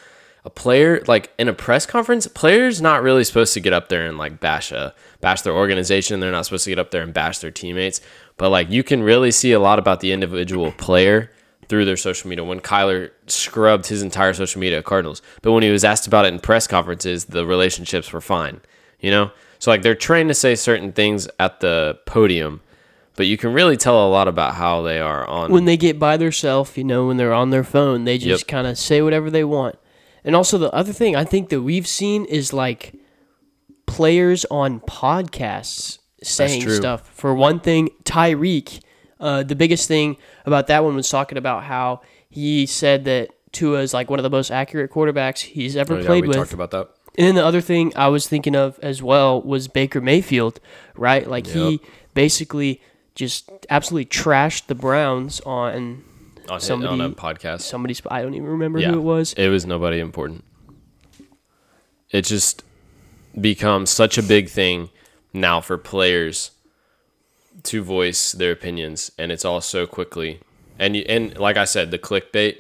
a 0.45 0.51
player 0.51 1.03
like 1.07 1.33
in 1.39 1.49
a 1.49 1.53
press 1.53 1.87
conference, 1.87 2.27
players 2.27 2.81
not 2.81 3.03
really 3.03 3.25
supposed 3.25 3.55
to 3.55 3.61
get 3.61 3.73
up 3.73 3.89
there 3.89 4.07
and 4.07 4.17
like 4.17 4.41
bash 4.41 4.71
a 4.73 4.95
bash 5.21 5.43
their 5.43 5.55
organization. 5.55 6.21
They're 6.21 6.31
not 6.31 6.45
supposed 6.47 6.65
to 6.65 6.71
get 6.71 6.79
up 6.79 6.91
there 6.91 7.03
and 7.03 7.13
bash 7.13 7.39
their 7.39 7.51
teammates. 7.51 8.01
But 8.37 8.51
like 8.51 8.71
you 8.71 8.83
can 8.83 9.03
really 9.03 9.33
see 9.33 9.53
a 9.53 9.61
lot 9.61 9.79
about 9.79 10.01
the 10.01 10.13
individual 10.13 10.73
player 10.73 11.31
through 11.69 11.85
their 11.85 11.97
social 11.97 12.29
media. 12.29 12.45
When 12.45 12.61
Kyler 12.61 13.11
scrubbed 13.27 13.87
his 13.87 14.03
entire 14.03 14.35
social 14.35 14.61
media 14.61 14.79
at 14.79 14.85
Cardinals, 14.85 15.21
but 15.43 15.51
when 15.51 15.65
he 15.65 15.71
was 15.71 15.85
asked 15.85 16.07
about 16.07 16.25
it 16.25 16.33
in 16.33 16.39
press 16.39 16.69
conferences, 16.69 17.25
the 17.25 17.45
relationships 17.45 18.13
were 18.13 18.21
fine. 18.21 18.61
You 19.01 19.11
know, 19.11 19.31
so 19.59 19.71
like 19.71 19.83
they're 19.83 19.95
trained 19.95 20.29
to 20.31 20.35
say 20.35 20.55
certain 20.55 20.93
things 20.93 21.29
at 21.39 21.61
the 21.61 21.99
podium, 22.07 22.61
but 23.15 23.27
you 23.27 23.37
can 23.37 23.53
really 23.53 23.77
tell 23.77 24.07
a 24.07 24.11
lot 24.11 24.27
about 24.29 24.55
how 24.55 24.83
they 24.83 24.99
are 25.01 25.27
on. 25.27 25.51
when 25.51 25.65
they 25.67 25.77
get 25.77 25.99
by 25.99 26.17
themselves, 26.17 26.77
you 26.77 26.85
know, 26.85 27.07
when 27.07 27.17
they're 27.17 27.33
on 27.35 27.51
their 27.51 27.65
phone, 27.65 28.05
they 28.05 28.19
just 28.19 28.43
Yep. 28.45 28.49
kind 28.49 28.67
of 28.67 28.79
say 28.79 29.03
whatever 29.03 29.31
they 29.31 29.45
want. 29.45 29.77
And 30.25 30.35
also, 30.35 30.59
the 30.59 30.73
other 30.73 30.93
thing 30.93 31.15
I 31.15 31.25
think 31.25 31.51
that 31.51 31.63
we've 31.63 31.87
seen 31.87 32.25
is 32.25 32.53
like 32.53 32.95
players 33.87 34.45
on 34.51 34.81
podcasts 34.81 35.99
saying 36.23 36.69
stuff. 36.71 37.09
For 37.15 37.35
one 37.35 37.61
thing, 37.61 37.91
Tyreek, 38.05 38.81
uh, 39.21 39.43
the 39.43 39.55
biggest 39.55 39.87
thing 39.89 40.17
about 40.45 40.67
that 40.67 40.83
one 40.85 40.95
was 40.97 41.09
talking 41.09 41.39
about 41.39 41.65
how 41.65 42.01
he 42.29 42.67
said 42.67 43.05
that 43.05 43.29
Tua 43.53 43.81
is 43.81 43.95
like 43.95 44.11
one 44.11 44.19
of 44.19 44.23
the 44.25 44.31
most 44.31 44.51
accurate 44.51 44.91
quarterbacks 44.91 45.41
he's 45.41 45.77
ever 45.77 45.95
Oh, 45.95 45.99
yeah, 46.01 46.07
played 46.07 46.23
we 46.23 46.29
with. 46.29 46.37
talked 46.37 46.53
about 46.53 46.71
that. 46.73 46.89
And 47.19 47.27
then 47.29 47.35
the 47.35 47.45
other 47.45 47.61
thing 47.61 47.93
I 47.97 48.09
was 48.09 48.29
thinking 48.29 48.55
of 48.55 48.79
as 48.83 49.03
well 49.03 49.41
was 49.41 49.69
Baker 49.69 50.01
Mayfield, 50.01 50.61
right? 50.97 51.27
Like 51.27 51.47
he 51.47 51.81
basically 52.15 52.81
just 53.15 53.51
absolutely 53.71 54.07
trashed 54.07 54.67
the 54.67 54.75
Browns 54.75 55.41
on 55.41 56.05
on, 56.49 56.61
on 56.87 57.01
a 57.01 57.11
podcast. 57.11 57.63
somebody's. 57.63 58.01
I 58.11 58.23
don't 58.23 58.35
even 58.35 58.47
remember 58.49 58.79
Yeah. 58.79 58.91
who 58.91 58.99
it 58.99 59.03
was. 59.03 59.33
It 59.33 59.49
was 59.49 59.65
nobody 59.67 59.99
important. 59.99 60.45
It 62.11 62.23
just 62.25 62.63
becomes 63.41 63.91
such 63.91 64.17
a 64.19 64.23
big 64.23 64.49
thing 64.49 64.91
now 65.33 65.61
for 65.61 65.77
players 65.77 66.53
to 67.65 67.83
voice 67.83 68.33
their 68.33 68.53
opinions, 68.53 69.11
and 69.19 69.33
it's 69.33 69.45
all 69.45 69.61
so 69.61 69.87
quickly. 69.87 70.41
And 70.79 70.95
you, 70.97 71.05
and 71.09 71.37
like 71.39 71.57
I 71.57 71.65
said, 71.65 71.91
the 71.91 71.99
clickbait, 71.99 72.59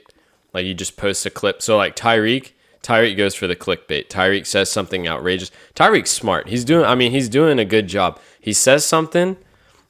like 0.53 0.65
you 0.67 0.75
just 0.75 0.97
post 0.97 1.25
a 1.27 1.31
clip. 1.31 1.63
So 1.63 1.77
like 1.77 1.95
Tyreek, 1.95 2.53
Tyreek 2.87 3.17
goes 3.17 3.35
for 3.35 3.49
the 3.49 3.57
clickbait. 3.57 4.07
Tyreek 4.07 4.47
says 4.47 4.71
something 4.71 5.09
outrageous. 5.09 5.51
Tyreek's 5.75 6.11
smart. 6.13 6.49
He's 6.49 6.65
doing. 6.65 6.85
I 6.85 6.95
mean, 6.95 7.11
he's 7.11 7.29
doing 7.29 7.59
a 7.59 7.65
good 7.65 7.89
job. 7.89 8.21
He 8.41 8.53
says 8.53 8.85
something 8.85 9.37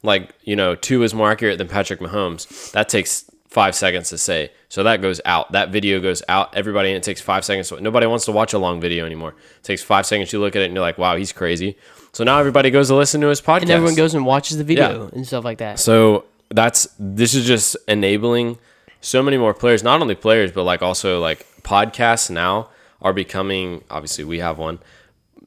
like 0.01 0.33
you 0.43 0.55
know 0.55 0.73
Tua 0.73 1.03
is 1.05 1.13
more 1.13 1.31
accurate 1.31 1.59
than 1.59 1.67
Patrick 1.67 1.99
Mahomes. 1.99 2.71
That 2.71 2.89
takes 2.89 3.29
five 3.49 3.75
seconds 3.75 4.09
to 4.09 4.17
say. 4.17 4.51
So 4.69 4.81
that 4.83 4.99
goes 5.03 5.21
out. 5.25 5.51
That 5.51 5.69
video 5.69 5.99
goes 6.01 6.23
out. 6.27 6.55
Everybody, 6.55 6.89
and 6.89 6.97
it 6.97 7.03
takes 7.03 7.21
five 7.21 7.45
seconds. 7.45 7.71
Nobody 7.71 8.07
wants 8.07 8.25
to 8.25 8.31
watch 8.31 8.53
a 8.53 8.57
long 8.57 8.81
video 8.81 9.05
anymore. 9.05 9.35
It 9.59 9.63
takes 9.63 9.83
five 9.83 10.07
seconds. 10.07 10.33
You 10.33 10.39
look 10.39 10.55
at 10.55 10.63
it 10.63 10.65
and 10.65 10.73
you're 10.73 10.81
like, 10.81 10.97
wow, 10.97 11.15
he's 11.17 11.31
crazy. 11.31 11.77
So 12.13 12.23
now 12.23 12.39
everybody 12.39 12.71
goes 12.71 12.87
to 12.87 12.95
listen 12.95 13.21
to 13.21 13.27
his 13.27 13.41
podcast. 13.41 13.61
And 13.61 13.69
everyone 13.71 13.95
goes 13.95 14.15
and 14.15 14.25
watches 14.25 14.57
the 14.57 14.63
video 14.63 15.03
Yeah. 15.03 15.09
and 15.13 15.25
stuff 15.27 15.43
like 15.45 15.59
that. 15.59 15.77
So 15.79 16.25
that's 16.49 16.87
this 16.97 17.35
is 17.35 17.45
just 17.45 17.77
enabling 17.87 18.57
so 19.01 19.21
many 19.21 19.37
more 19.37 19.53
players, 19.53 19.83
not 19.83 20.01
only 20.01 20.15
players, 20.15 20.51
but 20.51 20.63
like 20.63 20.81
also 20.81 21.19
like 21.19 21.45
podcasts 21.61 22.31
now 22.31 22.69
are 23.01 23.13
becoming 23.13 23.83
obviously 23.89 24.23
we 24.23 24.39
have 24.39 24.57
one. 24.57 24.79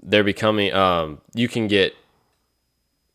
They're 0.03 0.25
becoming 0.25 0.73
um 0.73 1.21
you 1.35 1.49
can 1.49 1.67
get 1.69 1.95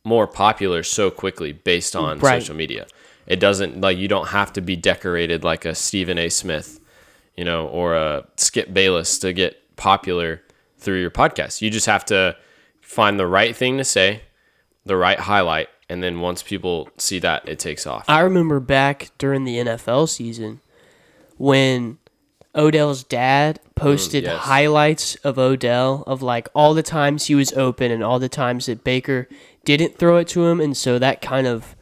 more 0.03 0.27
popular 0.27 0.83
so 0.83 1.09
quickly 1.09 1.51
based 1.51 1.95
on 1.95 2.19
Right. 2.19 2.41
social 2.41 2.55
media. 2.55 2.85
It 3.27 3.39
doesn't 3.39 3.81
like 3.81 3.97
you 3.97 4.07
don't 4.07 4.27
have 4.27 4.53
to 4.53 4.61
be 4.61 4.75
decorated 4.75 5.43
like 5.43 5.65
a 5.65 5.73
Stephen 5.73 6.19
A. 6.19 6.29
Smith, 6.29 6.79
you 7.35 7.43
know, 7.43 7.67
or 7.67 7.95
a 7.95 8.25
Skip 8.37 8.71
Bayless 8.71 9.17
to 9.19 9.33
get 9.33 9.75
popular 9.77 10.41
through 10.77 11.01
your 11.01 11.09
podcast. 11.09 11.61
You 11.61 11.71
just 11.71 11.87
have 11.87 12.05
to 12.05 12.37
find 12.81 13.19
the 13.19 13.25
right 13.25 13.55
thing 13.55 13.79
to 13.79 13.83
say, 13.83 14.21
the 14.85 14.95
right 14.95 15.19
highlight, 15.19 15.69
and 15.89 16.03
then 16.03 16.19
once 16.19 16.43
people 16.43 16.87
see 16.97 17.17
that, 17.19 17.47
it 17.49 17.57
takes 17.57 17.87
off. 17.87 18.05
I 18.07 18.19
remember 18.19 18.59
back 18.59 19.09
during 19.17 19.43
the 19.43 19.57
NFL 19.57 20.07
season 20.07 20.61
when 21.37 21.97
Odell's 22.55 23.03
dad 23.03 23.59
posted 23.75 24.23
Mm, 24.23 24.27
yes. 24.27 24.41
highlights 24.43 25.15
of 25.17 25.37
Odell 25.37 26.03
of 26.07 26.21
like 26.21 26.47
all 26.55 26.73
the 26.73 26.83
times 26.83 27.25
he 27.25 27.35
was 27.35 27.51
open 27.53 27.91
and 27.91 28.03
all 28.03 28.19
the 28.19 28.29
times 28.29 28.65
that 28.67 28.83
Baker 28.83 29.27
didn't 29.65 29.97
throw 29.97 30.17
it 30.17 30.27
to 30.29 30.45
him, 30.45 30.59
and 30.61 30.75
so 30.77 30.97
that 30.99 31.21
kind 31.21 31.47
of 31.47 31.75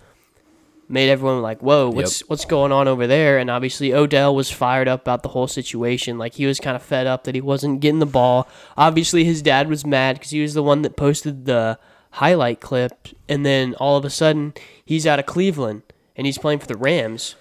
made 0.89 1.09
everyone 1.09 1.41
like, 1.41 1.59
"Whoa, 1.61 1.89
what's 1.89 2.21
what's 2.29 2.45
going 2.45 2.71
on 2.71 2.87
over 2.87 3.07
there?" 3.07 3.37
And 3.37 3.49
obviously 3.49 3.93
Odell 3.93 4.33
was 4.35 4.51
fired 4.51 4.87
up 4.87 5.01
about 5.01 5.23
the 5.23 5.29
whole 5.29 5.47
situation. 5.47 6.17
Like 6.17 6.35
he 6.35 6.45
was 6.45 6.59
kind 6.59 6.75
of 6.75 6.81
fed 6.83 7.07
up 7.07 7.23
that 7.25 7.35
he 7.35 7.41
wasn't 7.41 7.79
getting 7.79 7.99
the 7.99 8.05
ball. 8.05 8.47
Obviously 8.77 9.23
his 9.23 9.41
dad 9.41 9.69
was 9.69 9.85
mad 9.85 10.15
because 10.15 10.31
he 10.31 10.41
was 10.41 10.53
the 10.53 10.63
one 10.63 10.81
that 10.83 10.95
posted 10.95 11.45
the 11.45 11.77
highlight 12.11 12.61
clip, 12.61 13.07
and 13.29 13.45
then 13.45 13.73
all 13.75 13.97
of 13.97 14.05
a 14.05 14.09
sudden 14.09 14.53
he's 14.85 15.05
out 15.07 15.19
of 15.19 15.25
Cleveland 15.25 15.81
and 16.15 16.25
he's 16.27 16.37
playing 16.37 16.59
for 16.59 16.67
the 16.67 16.77
Rams. 16.77 17.35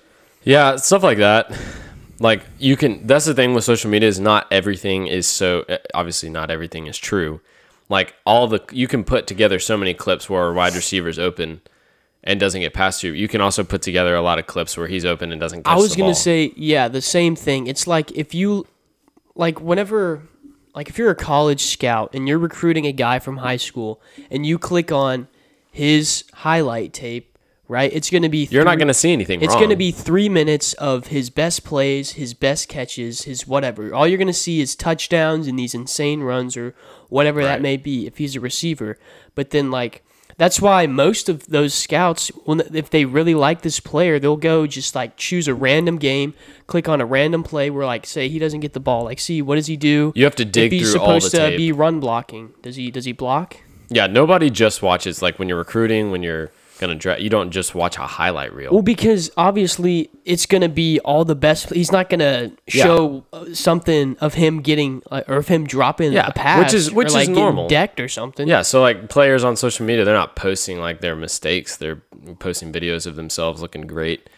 Yeah, 0.45 0.77
stuff 0.77 1.03
like 1.03 1.19
that. 1.19 1.53
Like 2.23 2.45
you 2.59 2.77
can. 2.77 3.07
That's 3.07 3.25
the 3.25 3.35
thing 3.35 3.53
with 3.53 3.65
social 3.65 3.91
media 3.91 4.09
is 4.09 4.21
not 4.21 4.47
everything 4.51 5.09
is 5.09 5.27
so. 5.27 5.65
uh, 5.69 5.79
Obviously, 5.93 6.31
not 6.31 6.51
everything 6.51 6.87
is 6.87 6.97
true. 6.97 7.41
Like 7.89 8.15
all 8.25 8.47
the 8.47 8.61
you 8.71 8.87
can 8.87 9.03
put 9.03 9.27
together 9.27 9.59
so 9.59 9.77
many 9.77 9.93
clips 9.93 10.31
where 10.31 10.49
a 10.49 10.55
wide 10.55 10.75
receiver's 10.75 11.19
open 11.19 11.61
and 12.25 12.39
doesn't 12.39 12.61
get 12.61 12.73
past 12.73 13.03
you. 13.03 13.13
You 13.13 13.27
can 13.27 13.41
also 13.41 13.65
put 13.65 13.83
together 13.83 14.15
a 14.15 14.23
lot 14.23 14.39
of 14.39 14.47
clips 14.47 14.77
where 14.77 14.87
he's 14.87 15.05
open 15.05 15.33
and 15.33 15.41
doesn't. 15.41 15.67
I 15.67 15.75
was 15.77 15.97
gonna 15.97 16.15
say, 16.15 16.53
yeah, 16.57 16.89
the 16.89 17.03
same 17.03 17.35
thing. 17.35 17.67
It's 17.67 17.87
like 17.87 18.13
if 18.13 18.35
you, 18.35 18.67
like, 19.35 19.61
whenever, 19.61 20.23
like, 20.75 20.89
if 20.89 20.99
you're 20.99 21.11
a 21.11 21.17
college 21.17 21.63
scout 21.63 22.11
and 22.15 22.29
you're 22.29 22.39
recruiting 22.39 22.87
a 22.87 22.93
guy 22.93 23.19
from 23.19 23.39
high 23.39 23.57
school 23.57 24.01
and 24.31 24.47
you 24.47 24.59
click 24.59 24.93
on 24.93 25.27
his 25.73 26.25
highlight 26.33 26.93
tape, 26.93 27.32
right? 27.73 27.91
It's 27.93 28.11
gonna 28.11 28.29
be 28.29 28.47
you're 28.51 28.65
not 28.65 28.73
three- 28.73 28.79
going 28.81 28.89
to 28.89 28.95
see 28.95 29.13
anything. 29.13 29.41
It's 29.41 29.55
going 29.55 29.71
to 29.71 29.77
be 29.77 29.91
three 29.91 30.29
minutes 30.29 30.75
of 30.75 31.07
his 31.07 31.31
best 31.31 31.65
plays, 31.65 32.13
his 32.13 32.35
best 32.35 32.69
catches, 32.69 33.23
his 33.23 33.47
whatever. 33.47 33.95
All 33.95 34.07
you're 34.07 34.19
going 34.19 34.27
to 34.29 34.33
see 34.35 34.61
is 34.61 34.77
touchdowns 34.77 35.47
and 35.47 35.59
these 35.59 35.75
insane 35.75 36.21
runs 36.21 36.57
or 36.57 36.75
whatever 37.09 37.43
that 37.43 37.63
may 37.63 37.77
be 37.77 38.07
if 38.07 38.19
he's 38.19 38.37
a 38.37 38.41
receiver. 38.41 38.99
But 39.35 39.51
then, 39.51 39.71
like, 39.71 40.05
that's 40.37 40.61
why 40.61 40.87
most 40.87 41.29
of 41.29 41.47
those 41.47 41.73
scouts, 41.73 42.29
when 42.45 42.61
if 42.75 42.91
they 42.91 43.07
really 43.07 43.35
like 43.35 43.63
this 43.63 43.81
player, 43.81 44.19
they'll 44.19 44.37
go 44.37 44.67
just 44.67 44.95
like 44.95 45.17
choose 45.17 45.49
a 45.49 45.55
random 45.55 45.97
game, 45.97 46.35
click 46.67 46.89
on 46.89 47.01
a 47.01 47.07
random 47.07 47.43
play 47.43 47.71
where, 47.71 47.87
like, 47.87 48.05
say 48.05 48.29
he 48.29 48.39
doesn't 48.39 48.61
get 48.61 48.75
the 48.75 48.81
ball. 48.81 49.05
Like, 49.05 49.19
see 49.19 49.41
what 49.41 49.57
does 49.57 49.67
he 49.67 49.77
do? 49.77 50.13
You 50.15 50.25
have 50.25 50.37
to 50.37 50.45
dig 50.45 50.73
if 50.73 50.81
he's 50.81 50.93
through 50.93 51.01
all 51.01 51.15
the 51.15 51.21
supposed 51.21 51.53
to 51.53 51.57
be 51.57 51.73
run 51.73 52.01
blocking, 52.01 52.53
does 52.61 52.77
he? 52.77 52.91
Does 52.91 53.07
he 53.07 53.13
block? 53.13 53.57
Yeah, 53.89 54.07
nobody 54.07 54.51
just 54.51 54.83
watches 54.83 55.23
like 55.23 55.39
when 55.39 55.49
you're 55.49 55.59
recruiting 55.59 56.11
when 56.11 56.23
you're 56.23 56.51
gonna 56.83 56.95
draft. 56.95 57.21
You 57.23 57.31
don't 57.31 57.51
just 57.51 57.75
watch 57.75 57.97
a 57.97 58.03
highlight 58.03 58.53
reel. 58.53 58.71
Well, 58.73 58.83
because 58.83 59.31
obviously 59.39 60.11
it's 60.27 60.45
gonna 60.45 60.69
be 60.69 61.01
all 61.01 61.25
the 61.25 61.35
best. 61.35 61.71
He's 61.71 61.91
not 61.91 62.11
gonna 62.11 62.53
show 62.69 63.25
uh, 63.33 63.55
something 63.55 64.17
of 64.21 64.35
him 64.35 64.61
getting 64.61 65.03
uh, 65.11 65.23
or 65.27 65.37
of 65.37 65.49
him 65.49 65.67
dropping 65.67 66.13
Yeah, 66.13 66.27
a 66.27 66.33
pass, 66.33 66.59
which 66.65 66.75
is- 66.75 66.93
which 66.93 67.07
or 67.07 67.09
is 67.09 67.15
like 67.15 67.27
getting 67.29 67.35
normal. 67.37 67.69
decked 67.69 68.01
or 68.01 68.09
something. 68.09 68.47
Yeah, 68.47 68.61
so 68.63 68.83
like 68.83 69.09
players 69.09 69.45
on 69.45 69.57
social 69.57 69.87
media, 69.87 70.05
they're 70.05 70.15
not 70.15 70.37
posting 70.37 70.79
like 70.79 71.01
their 71.01 71.17
mistakes. 71.17 71.77
They're 71.79 72.03
posting 72.39 72.73
videos 72.73 73.07
of 73.07 73.17
themselves 73.17 73.63
looking 73.63 73.87
great. 73.87 74.29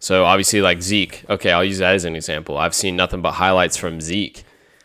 So 0.00 0.24
obviously, 0.26 0.60
like 0.60 0.82
Zeke. 0.82 1.24
Okay, 1.30 1.50
I'll 1.50 1.64
use 1.64 1.78
that 1.78 1.94
as 1.94 2.04
an 2.04 2.14
example. 2.14 2.58
I've 2.58 2.74
seen 2.74 2.94
nothing 2.96 3.22
but 3.22 3.32
highlights 3.32 3.78
from 3.78 4.02
Zeke 4.02 4.44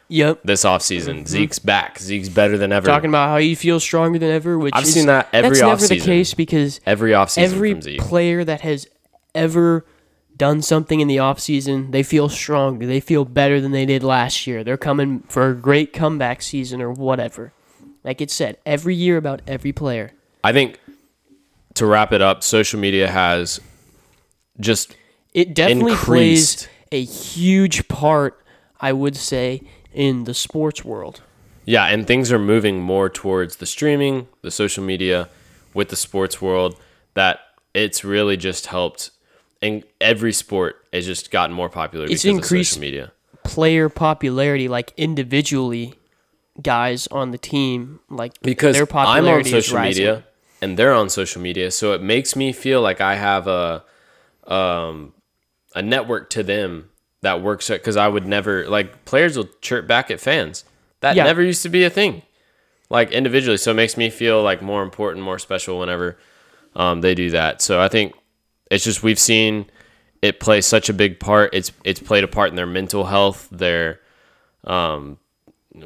Yep. 0.09 0.41
this 0.43 0.63
offseason. 0.65 1.27
Zeke's 1.27 1.59
back. 1.59 1.99
Zeke's 1.99 2.29
better 2.29 2.57
than 2.57 2.71
ever. 2.71 2.85
Mm-hmm. 2.87 2.93
Talking 2.95 3.09
about 3.09 3.29
how 3.29 3.37
he 3.37 3.55
feels 3.55 3.83
stronger 3.83 4.19
than 4.19 4.31
ever, 4.31 4.57
which 4.57 4.73
I've 4.75 4.83
is, 4.83 4.93
seen 4.93 5.05
that 5.05 5.29
every 5.31 5.49
That's 5.51 5.61
never 5.61 5.87
the 5.87 5.95
offseason. 5.95 6.05
case 6.05 6.33
because 6.33 6.81
every 6.85 7.11
offseason 7.11 7.37
every 7.43 7.75
player 7.99 8.43
that 8.43 8.61
has 8.61 8.87
ever 9.35 9.85
done 10.35 10.61
something 10.61 10.99
in 10.99 11.07
the 11.07 11.17
offseason, 11.17 11.91
they 11.91 12.01
feel 12.01 12.27
stronger. 12.29 12.85
They 12.87 12.99
feel 12.99 13.23
better 13.25 13.61
than 13.61 13.71
they 13.71 13.85
did 13.85 14.03
last 14.03 14.47
year. 14.47 14.63
They're 14.63 14.77
coming 14.77 15.19
for 15.29 15.49
a 15.49 15.53
great 15.53 15.93
comeback 15.93 16.41
season 16.41 16.81
or 16.81 16.91
whatever. 16.91 17.53
Like 18.03 18.21
it 18.21 18.31
said, 18.31 18.57
every 18.65 18.95
year 18.95 19.17
about 19.17 19.41
every 19.47 19.73
player. 19.73 20.13
I 20.43 20.53
think 20.53 20.79
to 21.75 21.85
wrap 21.85 22.13
it 22.13 22.21
up, 22.21 22.41
social 22.43 22.79
media 22.79 23.09
has 23.09 23.59
just 24.59 24.95
It 25.33 25.53
definitely 25.53 25.91
Increased. 25.91 26.67
plays 26.67 26.67
a 26.91 27.03
huge 27.03 27.87
part, 27.89 28.41
I 28.79 28.93
would 28.93 29.15
say, 29.17 29.61
in 29.93 30.23
the 30.25 30.33
sports 30.33 30.83
world. 30.85 31.21
Yeah, 31.65 31.85
and 31.85 32.07
things 32.07 32.31
are 32.31 32.39
moving 32.39 32.79
more 32.81 33.09
towards 33.09 33.57
the 33.57 33.65
streaming, 33.65 34.27
the 34.41 34.51
social 34.51 34.83
media 34.83 35.29
with 35.73 35.89
the 35.89 35.95
sports 35.95 36.41
world 36.41 36.75
that 37.13 37.39
it's 37.73 38.03
really 38.03 38.37
just 38.37 38.67
helped 38.67 39.11
and 39.61 39.83
every 39.99 40.31
sport 40.33 40.77
has 40.93 41.05
just 41.05 41.31
gotten 41.31 41.53
more 41.55 41.69
popular 41.69 42.05
It's 42.05 42.23
because 42.23 42.25
of 42.25 42.35
increased- 42.43 42.71
social 42.71 42.81
media. 42.81 43.11
Player 43.43 43.89
popularity, 43.89 44.67
like 44.67 44.93
individually, 44.97 45.95
guys 46.61 47.07
on 47.07 47.31
the 47.31 47.37
team, 47.37 47.99
like 48.09 48.33
Because 48.41 48.75
their 48.75 48.83
I'm 48.91 48.97
on 48.97 49.05
popularity 49.05 49.49
is 49.53 49.65
social 49.65 49.77
rising. 49.77 50.03
media 50.05 50.23
and 50.61 50.77
they're 50.77 50.93
on 50.93 51.09
social 51.09 51.41
media, 51.41 51.71
so 51.71 51.93
it 51.93 52.01
makes 52.01 52.35
me 52.35 52.51
feel 52.51 52.81
like 52.81 52.99
I 53.01 53.15
have 53.15 53.47
a 53.47 53.83
um 54.47 55.13
a 55.75 55.81
network 55.81 56.29
to 56.31 56.43
them 56.43 56.89
that 57.21 57.41
works 57.41 57.69
because 57.69 57.97
I 57.97 58.07
would 58.07 58.25
never 58.25 58.67
like 58.67 59.05
players 59.05 59.37
will 59.37 59.49
chirp 59.61 59.87
back 59.87 60.09
at 60.11 60.19
fans. 60.19 60.63
That 61.01 61.15
Yeah. 61.15 61.23
never 61.25 61.41
used 61.41 61.63
to 61.63 61.69
be 61.69 61.83
a 61.83 61.89
thing. 61.89 62.21
Like 62.89 63.11
individually, 63.11 63.57
so 63.57 63.71
it 63.71 63.75
makes 63.75 63.97
me 63.97 64.09
feel 64.09 64.41
like 64.41 64.61
more 64.61 64.81
important, 64.81 65.23
more 65.23 65.37
special 65.37 65.79
whenever 65.79 66.17
um, 66.75 67.01
they 67.01 67.13
do 67.13 67.29
that. 67.31 67.61
So 67.61 67.79
I 67.79 67.87
think 67.87 68.13
it's 68.71 68.83
just 68.83 69.03
we've 69.03 69.19
seen 69.19 69.65
it 70.21 70.39
play 70.39 70.61
such 70.61 70.89
a 70.89 70.93
big 70.93 71.19
part. 71.19 71.53
It's 71.53 71.71
it's 71.83 71.99
played 71.99 72.23
a 72.23 72.27
part 72.27 72.49
in 72.49 72.55
their 72.55 72.65
mental 72.65 73.05
health, 73.05 73.47
their 73.51 73.99
um, 74.63 75.17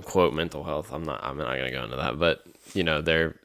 quote 0.04 0.34
mental 0.34 0.63
health. 0.63 0.92
I'm 0.94 1.04
not 1.04 1.22
I'm 1.24 1.38
not 1.38 1.48
gonna 1.58 1.72
go 1.72 1.84
into 1.84 1.98
that, 1.98 2.18
but 2.18 2.44
you 2.74 2.84
know 2.84 3.02
their 3.02 3.36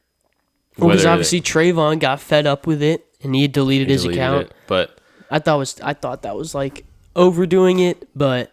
Well, 0.77 0.89
because 0.89 1.05
obviously 1.05 1.41
Trevon 1.41 1.99
got 1.99 2.19
fed 2.21 2.47
up 2.47 2.65
with 2.65 2.81
it 2.81 3.05
and 3.21 3.35
he 3.35 3.47
deleted 3.47 3.89
they 3.89 3.93
his 3.93 4.05
account. 4.05 4.47
it, 4.47 4.53
but 4.67 4.97
I 5.29 5.39
thought 5.39 5.57
was 5.57 5.79
I 5.81 5.93
thought 5.93 6.21
that 6.21 6.35
was 6.37 6.55
like 6.55 6.85
overdoing 7.19 7.79
it, 7.79 8.07
but 8.15 8.51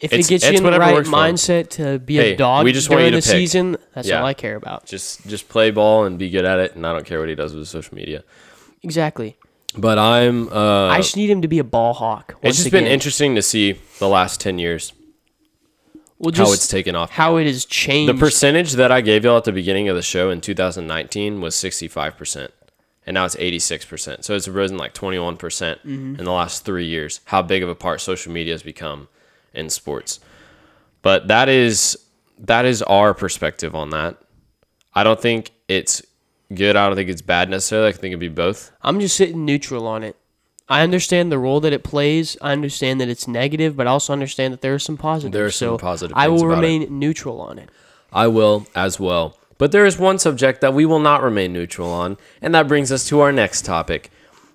if 0.00 0.12
It's- 0.12 0.26
it 0.26 0.30
gets 0.30 0.44
you 0.44 0.50
it's 0.50 0.58
in 0.58 0.64
the 0.64 0.68
whatever 0.68 0.84
right 0.84 0.94
works 0.94 1.08
for 1.08 1.16
'em. 1.24 1.34
mindset 1.34 1.68
to 1.70 1.98
be 1.98 2.16
Hey, 2.16 2.32
a 2.32 2.36
dog 2.36 2.64
we 2.64 2.72
just 2.72 2.88
want 2.90 3.00
during 3.00 3.14
you 3.14 3.20
the 3.20 3.22
to 3.26 3.28
pick. 3.32 3.38
season, 3.38 3.76
that's 3.94 4.08
Yeah. 4.08 4.20
all 4.20 4.26
I 4.26 4.34
care 4.34 4.56
about. 4.56 4.86
just 4.86 5.26
just 5.26 5.48
play 5.48 5.70
ball 5.70 6.04
and 6.04 6.18
be 6.18 6.28
good 6.30 6.44
at 6.44 6.58
it, 6.58 6.74
and 6.74 6.86
I 6.86 6.92
don't 6.92 7.06
care 7.06 7.20
what 7.20 7.28
he 7.28 7.34
does 7.34 7.54
with 7.54 7.68
social 7.68 7.94
media. 7.94 8.24
Exactly. 8.82 9.36
But 9.76 9.98
I'm 9.98 10.48
uh, 10.52 10.88
I 10.88 10.96
just 10.98 11.16
need 11.16 11.30
him 11.30 11.42
to 11.42 11.48
be 11.48 11.58
a 11.58 11.64
ball 11.64 11.92
hawk. 11.94 12.34
it's 12.36 12.42
once 12.44 12.56
just 12.56 12.70
been 12.70 12.84
again. 12.84 12.92
interesting 12.92 13.34
to 13.36 13.42
see 13.42 13.76
the 13.98 14.08
last 14.08 14.40
ten 14.40 14.58
years 14.58 14.92
Well, 16.18 16.32
how 16.34 16.44
just 16.44 16.54
it's 16.54 16.68
taken 16.68 16.96
off. 16.96 17.10
how 17.10 17.36
it 17.36 17.46
has 17.46 17.64
changed. 17.64 18.12
The 18.12 18.18
percentage 18.18 18.72
that 18.72 18.90
I 18.90 19.00
gave 19.00 19.24
y'all 19.24 19.36
at 19.36 19.44
the 19.44 19.52
beginning 19.52 19.88
of 19.88 19.96
the 19.96 20.02
show 20.02 20.28
in 20.30 20.40
2019 20.40 21.40
was 21.40 21.54
65%. 21.54 22.50
And 23.06 23.14
now 23.14 23.24
it's 23.24 23.36
86%. 23.36 24.24
So 24.24 24.34
it's 24.34 24.48
risen 24.48 24.76
like 24.76 24.94
21% 24.94 25.38
mm-hmm. 25.38 26.16
in 26.16 26.24
the 26.24 26.30
last 26.30 26.64
three 26.64 26.86
years. 26.86 27.20
How 27.26 27.42
big 27.42 27.62
of 27.62 27.68
a 27.68 27.74
part 27.74 28.00
social 28.00 28.32
media 28.32 28.54
has 28.54 28.62
become 28.62 29.08
in 29.54 29.70
sports. 29.70 30.20
But 31.02 31.28
that 31.28 31.48
is 31.48 31.98
that 32.38 32.64
is 32.64 32.82
our 32.82 33.14
perspective 33.14 33.74
on 33.74 33.90
that. 33.90 34.18
I 34.94 35.04
don't 35.04 35.20
think 35.20 35.50
it's 35.68 36.02
good. 36.54 36.76
I 36.76 36.86
don't 36.86 36.96
think 36.96 37.10
it's 37.10 37.22
bad 37.22 37.50
necessarily. 37.50 37.88
I 37.88 37.92
think 37.92 38.12
it'd 38.12 38.20
be 38.20 38.28
both. 38.28 38.72
I'm 38.82 39.00
just 39.00 39.16
sitting 39.16 39.44
neutral 39.44 39.86
on 39.86 40.02
it. 40.02 40.16
I 40.68 40.82
understand 40.82 41.32
the 41.32 41.38
role 41.38 41.60
that 41.60 41.72
it 41.72 41.82
plays. 41.82 42.36
I 42.40 42.52
understand 42.52 43.00
that 43.00 43.08
it's 43.08 43.26
negative, 43.26 43.76
but 43.76 43.88
I 43.88 43.90
also 43.90 44.12
understand 44.12 44.52
that 44.52 44.60
there 44.60 44.72
are 44.72 44.78
some 44.78 44.96
positives. 44.96 45.32
There 45.32 45.44
are 45.44 45.50
some 45.50 45.70
so 45.70 45.78
positive 45.78 46.16
I 46.16 46.28
will 46.28 46.46
remain 46.46 46.98
neutral 46.98 47.40
on 47.40 47.58
it. 47.58 47.70
I 48.12 48.28
will 48.28 48.66
as 48.74 49.00
well. 49.00 49.36
But 49.60 49.72
there 49.72 49.84
is 49.84 49.98
one 49.98 50.18
subject 50.18 50.62
that 50.62 50.72
we 50.72 50.86
will 50.86 51.00
not 51.00 51.22
remain 51.22 51.52
neutral 51.52 51.92
on, 51.92 52.16
and 52.40 52.54
that 52.54 52.66
brings 52.66 52.90
us 52.90 53.06
to 53.08 53.20
our 53.20 53.30
next 53.30 53.66
topic. 53.66 54.10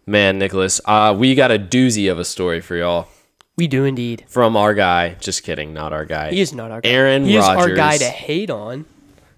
Man, 0.07 0.39
Nicholas, 0.39 0.81
uh, 0.85 1.15
we 1.15 1.35
got 1.35 1.51
a 1.51 1.59
doozy 1.59 2.12
of 2.12 2.17
a 2.17 2.25
story 2.25 2.59
for 2.59 2.75
y'all 2.75 3.07
We 3.55 3.67
do 3.67 3.83
indeed. 3.83 4.25
from 4.27 4.57
our 4.57 4.74
guy. 4.74 5.13
Just 5.19 5.43
kidding, 5.43 5.75
not 5.75 5.93
our 5.93 6.05
guy. 6.05 6.31
He 6.31 6.41
is 6.41 6.55
not 6.55 6.71
our 6.71 6.81
guy. 6.81 6.89
Aaron 6.89 7.24
He 7.24 7.38
is 7.38 7.45
our 7.45 7.75
guy 7.75 7.97
to 7.97 8.05
hate 8.05 8.50
on. 8.50 8.85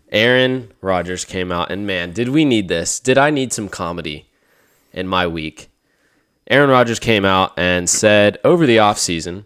Aaron 0.09 0.71
Rodgers 0.79 1.25
came 1.25 1.51
out, 1.51 1.69
and 1.69 1.85
man, 1.85 2.13
did 2.13 2.29
we 2.29 2.45
need 2.45 2.69
this? 2.69 2.97
Did 2.97 3.17
I 3.17 3.29
need 3.29 3.51
some 3.51 3.67
comedy 3.67 4.29
in 4.93 5.05
my 5.05 5.27
week? 5.27 5.67
Aaron 6.49 6.69
Rodgers 6.69 6.97
came 6.97 7.25
out 7.25 7.51
and 7.57 7.89
said 7.89 8.37
over 8.45 8.65
the 8.65 8.77
offseason 8.77 9.43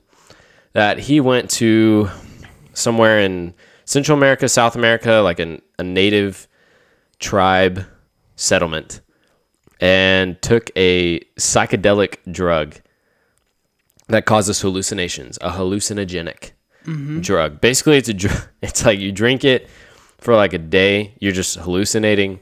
that 0.73 0.99
he 0.99 1.19
went 1.19 1.49
to 1.49 2.11
somewhere 2.73 3.19
in 3.19 3.55
Central 3.91 4.17
America, 4.17 4.47
South 4.47 4.77
America, 4.77 5.15
like 5.15 5.37
an, 5.39 5.61
a 5.77 5.83
native 5.83 6.47
tribe 7.19 7.85
settlement, 8.37 9.01
and 9.81 10.41
took 10.41 10.71
a 10.77 11.19
psychedelic 11.35 12.19
drug 12.31 12.75
that 14.07 14.25
causes 14.25 14.61
hallucinations, 14.61 15.37
a 15.41 15.49
hallucinogenic 15.49 16.51
mm-hmm. 16.85 17.19
drug. 17.19 17.59
Basically, 17.59 17.97
it's 17.97 18.07
a 18.07 18.13
dr- 18.13 18.49
it's 18.61 18.85
like 18.85 18.97
you 18.97 19.11
drink 19.11 19.43
it 19.43 19.67
for 20.19 20.37
like 20.37 20.53
a 20.53 20.57
day, 20.57 21.13
you're 21.19 21.33
just 21.33 21.57
hallucinating, 21.57 22.39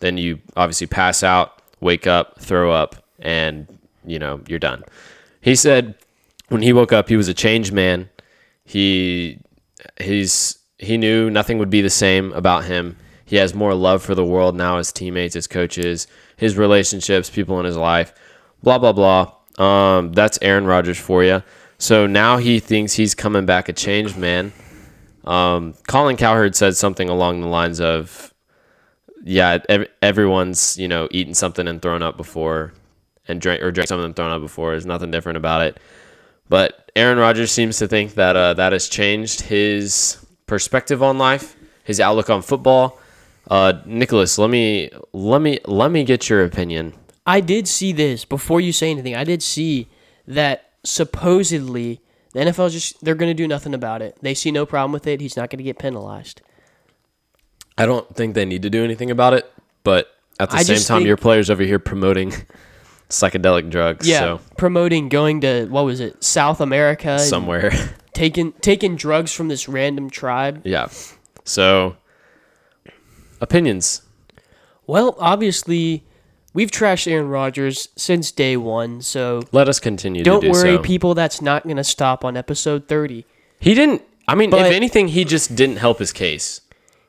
then 0.00 0.18
you 0.18 0.38
obviously 0.54 0.86
pass 0.86 1.22
out, 1.22 1.62
wake 1.80 2.06
up, 2.06 2.38
throw 2.42 2.72
up, 2.72 2.96
and 3.18 3.66
you 4.04 4.18
know 4.18 4.42
you're 4.46 4.58
done. 4.58 4.84
He 5.40 5.54
said 5.54 5.94
when 6.50 6.60
he 6.60 6.74
woke 6.74 6.92
up, 6.92 7.08
he 7.08 7.16
was 7.16 7.28
a 7.28 7.34
changed 7.34 7.72
man. 7.72 8.10
He 8.66 9.38
he's 9.98 10.59
he 10.80 10.96
knew 10.96 11.30
nothing 11.30 11.58
would 11.58 11.70
be 11.70 11.82
the 11.82 11.90
same 11.90 12.32
about 12.32 12.64
him. 12.64 12.96
He 13.24 13.36
has 13.36 13.54
more 13.54 13.74
love 13.74 14.02
for 14.02 14.14
the 14.14 14.24
world 14.24 14.56
now, 14.56 14.78
his 14.78 14.92
teammates, 14.92 15.34
his 15.34 15.46
coaches, 15.46 16.06
his 16.36 16.56
relationships, 16.56 17.30
people 17.30 17.60
in 17.60 17.66
his 17.66 17.76
life, 17.76 18.12
blah 18.62 18.78
blah 18.78 18.92
blah. 18.92 19.34
Um, 19.58 20.12
that's 20.12 20.38
Aaron 20.42 20.66
Rodgers 20.66 20.98
for 20.98 21.22
you. 21.22 21.42
So 21.78 22.06
now 22.06 22.38
he 22.38 22.60
thinks 22.60 22.94
he's 22.94 23.14
coming 23.14 23.46
back 23.46 23.68
a 23.68 23.72
changed 23.72 24.16
man. 24.16 24.52
Um, 25.24 25.74
Colin 25.86 26.16
Cowherd 26.16 26.56
said 26.56 26.76
something 26.76 27.08
along 27.08 27.42
the 27.42 27.46
lines 27.46 27.80
of, 27.80 28.32
"Yeah, 29.22 29.58
ev- 29.68 29.88
everyone's 30.00 30.78
you 30.78 30.88
know 30.88 31.08
eaten 31.10 31.34
something 31.34 31.68
and 31.68 31.80
thrown 31.80 32.02
up 32.02 32.16
before, 32.16 32.72
and 33.28 33.40
drank 33.40 33.62
or 33.62 33.70
drank 33.70 33.88
something 33.88 34.06
and 34.06 34.16
thrown 34.16 34.32
up 34.32 34.40
before. 34.40 34.70
There's 34.72 34.86
nothing 34.86 35.10
different 35.10 35.36
about 35.36 35.60
it." 35.62 35.78
But 36.48 36.90
Aaron 36.96 37.18
Rodgers 37.18 37.52
seems 37.52 37.78
to 37.78 37.86
think 37.86 38.14
that 38.14 38.34
uh, 38.34 38.54
that 38.54 38.72
has 38.72 38.88
changed 38.88 39.42
his 39.42 40.16
perspective 40.50 41.00
on 41.02 41.16
life, 41.16 41.56
his 41.84 42.00
outlook 42.00 42.28
on 42.28 42.42
football. 42.42 42.98
Uh, 43.48 43.80
Nicholas, 43.86 44.36
let 44.36 44.50
me 44.50 44.90
let 45.12 45.40
me 45.40 45.58
let 45.64 45.90
me 45.90 46.04
get 46.04 46.28
your 46.28 46.44
opinion. 46.44 46.92
I 47.24 47.40
did 47.40 47.68
see 47.68 47.92
this 47.92 48.24
before 48.24 48.60
you 48.60 48.72
say 48.72 48.90
anything. 48.90 49.14
I 49.14 49.24
did 49.24 49.42
see 49.42 49.88
that 50.26 50.70
supposedly 50.84 52.00
the 52.32 52.40
NFL 52.40 52.70
just 52.72 53.02
they're 53.04 53.14
going 53.14 53.30
to 53.30 53.34
do 53.42 53.46
nothing 53.48 53.74
about 53.74 54.02
it. 54.02 54.18
They 54.20 54.34
see 54.34 54.50
no 54.50 54.66
problem 54.66 54.92
with 54.92 55.06
it. 55.06 55.20
He's 55.20 55.36
not 55.36 55.50
going 55.50 55.58
to 55.58 55.64
get 55.64 55.78
penalized. 55.78 56.42
I 57.78 57.86
don't 57.86 58.14
think 58.14 58.34
they 58.34 58.44
need 58.44 58.62
to 58.62 58.70
do 58.70 58.84
anything 58.84 59.10
about 59.10 59.32
it, 59.32 59.50
but 59.84 60.08
at 60.38 60.50
the 60.50 60.56
I 60.56 60.62
same 60.64 60.76
time, 60.78 60.98
think- 60.98 61.06
your 61.06 61.16
players 61.16 61.48
over 61.48 61.62
here 61.62 61.78
promoting 61.78 62.32
psychedelic 63.08 63.70
drugs. 63.70 64.06
Yeah, 64.06 64.18
So 64.20 64.40
promoting 64.56 65.08
going 65.08 65.40
to 65.42 65.66
what 65.66 65.84
was 65.84 66.00
it, 66.00 66.22
South 66.22 66.60
America, 66.60 67.18
somewhere, 67.18 67.72
taking 68.12 68.52
taking 68.60 68.96
drugs 68.96 69.32
from 69.32 69.48
this 69.48 69.68
random 69.68 70.10
tribe. 70.10 70.62
yeah. 70.64 70.88
So 71.44 71.96
opinions. 73.40 74.02
Well, 74.86 75.16
obviously, 75.18 76.04
we've 76.52 76.70
trashed 76.70 77.10
Aaron 77.10 77.28
Rodgers 77.28 77.88
since 77.96 78.32
day 78.32 78.56
one, 78.56 79.02
so 79.02 79.42
Let 79.52 79.68
us 79.68 79.78
continue. 79.78 80.24
don't 80.24 80.40
to 80.40 80.48
do 80.48 80.52
worry, 80.52 80.76
so. 80.76 80.82
people. 80.82 81.14
That's 81.14 81.40
not 81.40 81.64
going 81.64 81.76
to 81.76 81.84
stop 81.84 82.24
on 82.24 82.36
episode 82.36 82.88
thirty. 82.88 83.24
He 83.60 83.74
didn't. 83.74 84.02
I 84.26 84.34
mean, 84.34 84.50
But- 84.50 84.66
if 84.66 84.72
anything, 84.72 85.08
he 85.08 85.24
just 85.24 85.54
didn't 85.56 85.76
help 85.76 85.98
his 85.98 86.12
case. 86.12 86.60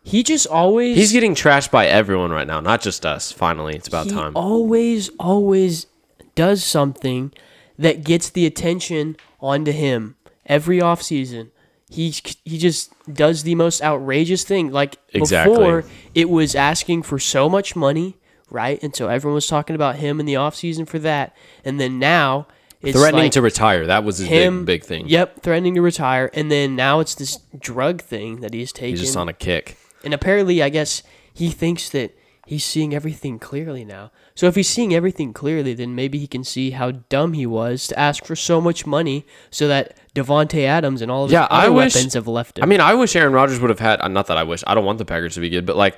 He 0.03 0.23
just 0.23 0.47
always 0.47 0.97
He's 0.97 1.11
getting 1.11 1.35
trashed 1.35 1.69
by 1.69 1.85
everyone 1.85 2.31
right 2.31 2.47
now, 2.47 2.59
not 2.59 2.81
just 2.81 3.05
us. 3.05 3.31
Finally, 3.31 3.75
it's 3.75 3.87
about 3.87 4.07
he 4.07 4.11
time. 4.11 4.31
always 4.35 5.09
always 5.19 5.85
does 6.33 6.63
something 6.63 7.31
that 7.77 8.03
gets 8.03 8.29
the 8.31 8.47
attention 8.47 9.15
onto 9.39 9.71
him 9.71 10.15
every 10.51 10.79
offseason. 10.79 11.49
He 11.89 12.13
he 12.45 12.57
just 12.57 12.93
does 13.11 13.43
the 13.43 13.55
most 13.55 13.81
outrageous 13.81 14.43
thing. 14.43 14.71
Like 14.71 14.97
Exactly. 15.13 15.55
before, 15.55 15.83
it 16.13 16.29
was 16.29 16.55
asking 16.55 17.03
for 17.03 17.17
so 17.19 17.49
much 17.49 17.75
money, 17.75 18.17
right? 18.49 18.81
And 18.83 18.95
so 18.95 19.07
everyone 19.07 19.35
was 19.35 19.47
talking 19.47 19.75
about 19.75 19.95
him 19.95 20.19
in 20.19 20.25
the 20.25 20.35
offseason 20.35 20.87
for 20.87 20.99
that. 20.99 21.35
And 21.65 21.79
then 21.79 21.99
now 21.99 22.47
it's 22.81 22.97
Threatening 22.97 23.25
like 23.25 23.31
to 23.33 23.41
retire. 23.41 23.87
That 23.87 24.03
was 24.03 24.19
his 24.19 24.27
him 24.27 24.65
big, 24.65 24.81
big 24.81 24.87
thing. 24.87 25.07
Yep, 25.07 25.41
threatening 25.41 25.75
to 25.75 25.81
retire. 25.81 26.29
And 26.33 26.51
then 26.51 26.75
now 26.75 26.99
it's 26.99 27.15
this 27.15 27.39
drug 27.59 28.01
thing 28.01 28.41
that 28.41 28.53
he's 28.53 28.71
taking. 28.71 28.91
He's 28.91 29.01
just 29.01 29.17
on 29.17 29.29
a 29.29 29.33
kick. 29.33 29.77
And 30.03 30.13
apparently, 30.13 30.63
I 30.63 30.69
guess 30.69 31.03
he 31.33 31.49
thinks 31.49 31.89
that 31.89 32.17
he's 32.47 32.63
seeing 32.63 32.95
everything 32.95 33.37
clearly 33.37 33.85
now. 33.85 34.11
So 34.33 34.47
if 34.47 34.55
he's 34.55 34.67
seeing 34.69 34.95
everything 34.95 35.31
clearly, 35.33 35.73
then 35.73 35.93
maybe 35.93 36.17
he 36.17 36.27
can 36.27 36.43
see 36.43 36.71
how 36.71 36.91
dumb 36.91 37.33
he 37.33 37.45
was 37.45 37.87
to 37.87 37.99
ask 37.99 38.25
for 38.25 38.35
so 38.35 38.59
much 38.59 38.85
money 38.85 39.25
so 39.51 39.67
that 39.67 39.97
Davante 40.15 40.65
Adams 40.65 41.01
and 41.01 41.09
all 41.11 41.23
of 41.23 41.29
his 41.29 41.33
Yeah, 41.33 41.47
I 41.49 41.69
wish- 41.69 41.95
weapons 41.95 42.13
have 42.15 42.27
left 42.27 42.57
him. 42.57 42.63
I 42.63 42.67
mean, 42.67 42.81
I 42.81 42.93
wish 42.93 43.15
Aaron 43.15 43.33
Rodgers 43.33 43.59
would 43.59 43.69
have 43.69 43.79
had. 43.79 44.01
uh, 44.01 44.07
Not 44.07 44.27
that 44.27 44.37
I 44.37 44.43
wish. 44.43 44.63
I 44.67 44.75
don't 44.75 44.83
want 44.85 44.97
the 44.97 45.05
Packers 45.05 45.35
to 45.35 45.39
be 45.39 45.49
good, 45.49 45.65
but 45.65 45.75
like, 45.77 45.97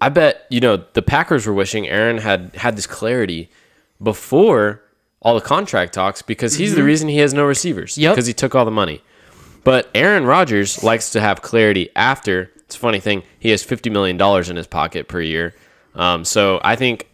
I 0.00 0.08
bet 0.08 0.46
you 0.50 0.60
know 0.60 0.82
the 0.94 1.02
Packers 1.02 1.46
were 1.46 1.52
wishing 1.52 1.86
Aaron 1.88 2.18
had 2.18 2.50
had 2.56 2.76
this 2.76 2.86
clarity 2.86 3.50
before 4.02 4.82
all 5.20 5.34
the 5.34 5.40
contract 5.40 5.92
talks 5.94 6.22
because 6.22 6.54
he's 6.56 6.74
the 6.74 6.82
reason 6.82 7.08
he 7.08 7.18
has 7.18 7.32
no 7.32 7.44
receivers. 7.44 7.96
Yep. 7.96 8.14
Because 8.14 8.26
he 8.26 8.32
took 8.32 8.54
all 8.54 8.64
the 8.64 8.70
money. 8.72 9.00
But 9.64 9.88
Aaron 9.94 10.24
Rodgers 10.24 10.82
likes 10.82 11.10
to 11.10 11.20
have 11.20 11.40
clarity 11.42 11.88
after. 11.94 12.50
It's 12.56 12.74
a 12.74 12.78
funny 12.78 12.98
thing. 13.00 13.22
He 13.38 13.50
has 13.50 13.62
fifty 13.62 13.90
million 13.90 14.16
dollars 14.16 14.48
in 14.50 14.56
his 14.56 14.66
pocket 14.66 15.06
per 15.08 15.20
year. 15.20 15.54
Um, 15.94 16.24
so 16.24 16.60
I 16.64 16.74
think 16.74 17.06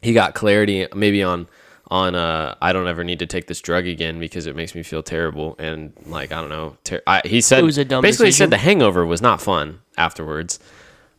he 0.00 0.12
got 0.12 0.34
clarity 0.34 0.86
maybe 0.94 1.22
on 1.24 1.48
on 1.92 2.14
uh 2.14 2.54
I 2.62 2.72
don't 2.72 2.88
ever 2.88 3.04
need 3.04 3.18
to 3.18 3.26
take 3.26 3.46
this 3.48 3.60
drug 3.60 3.86
again 3.86 4.18
because 4.18 4.46
it 4.46 4.56
makes 4.56 4.74
me 4.74 4.82
feel 4.82 5.02
terrible 5.02 5.54
and 5.58 5.92
like 6.06 6.32
I 6.32 6.40
don't 6.40 6.48
know 6.48 6.76
ter- 6.84 7.02
I, 7.06 7.20
he 7.24 7.40
said 7.42 7.58
It 7.60 7.64
was 7.64 7.76
a 7.78 7.84
dumb 7.84 8.00
basically 8.02 8.26
he 8.26 8.30
decision. 8.30 8.44
said 8.46 8.50
the 8.50 8.62
hangover 8.62 9.04
was 9.04 9.20
not 9.20 9.42
fun 9.42 9.80
afterwards 9.98 10.58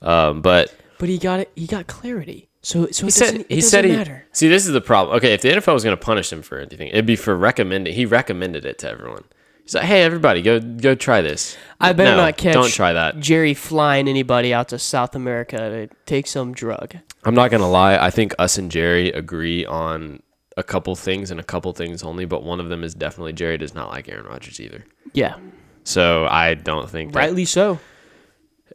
um 0.01 0.41
but 0.41 0.73
but 0.99 1.09
he 1.09 1.17
got 1.17 1.39
it. 1.41 1.51
He 1.55 1.67
got 1.67 1.85
clarity. 1.87 2.47
So 2.61 2.87
so 2.91 3.03
he 3.05 3.09
it 3.09 3.11
said 3.13 3.25
doesn't, 3.25 3.51
he 3.51 3.61
said 3.61 3.85
he 3.85 3.91
matter. 3.91 4.25
see 4.31 4.47
this 4.47 4.65
is 4.65 4.73
the 4.73 4.81
problem 4.81 5.15
okay 5.17 5.33
if 5.33 5.41
the 5.41 5.49
NFL 5.49 5.73
was 5.73 5.83
going 5.83 5.95
to 5.97 6.01
punish 6.03 6.31
him 6.33 6.41
for 6.41 6.57
anything 6.59 6.87
it'd 6.87 7.05
be 7.05 7.15
for 7.17 7.35
recommending 7.35 7.93
he 7.93 8.05
recommended 8.05 8.65
it 8.65 8.77
to 8.79 8.89
everyone 8.89 9.25
he's 9.63 9.75
like 9.75 9.83
hey 9.83 10.01
everybody 10.03 10.41
go 10.41 10.59
go 10.59 10.95
try 10.95 11.21
this 11.21 11.55
I 11.79 11.91
better 11.93 12.11
No, 12.15 12.23
not 12.23 12.37
catch. 12.37 12.53
don't 12.53 12.71
try 12.71 12.93
that 12.93 13.19
Jerry 13.19 13.53
flying 13.53 14.07
anybody 14.07 14.53
out 14.53 14.69
to 14.69 14.79
South 14.79 15.13
America 15.13 15.57
to 15.57 15.89
take 16.05 16.25
some 16.27 16.53
drug. 16.53 16.95
I'm 17.25 17.35
not 17.35 17.51
gonna 17.51 17.69
lie. 17.69 17.97
I 17.97 18.09
think 18.09 18.33
us 18.39 18.57
and 18.57 18.71
Jerry 18.71 19.09
agree 19.11 19.65
on 19.65 20.21
a 20.57 20.63
couple 20.63 20.95
things 20.95 21.31
and 21.31 21.39
a 21.39 21.43
couple 21.43 21.71
things 21.73 22.03
only, 22.03 22.25
but 22.25 22.43
one 22.43 22.59
of 22.59 22.69
them 22.69 22.83
is 22.83 22.93
definitely 22.93 23.33
Jerry 23.33 23.57
does 23.57 23.73
not 23.73 23.89
like 23.89 24.07
Aaron 24.09 24.25
Rodgers 24.25 24.59
either. 24.59 24.85
Yeah, 25.13 25.35
So 25.83 26.25
I 26.29 26.53
don't 26.55 26.89
think 26.89 27.13
that 27.13 27.19
rightly 27.19 27.45
so. 27.45 27.79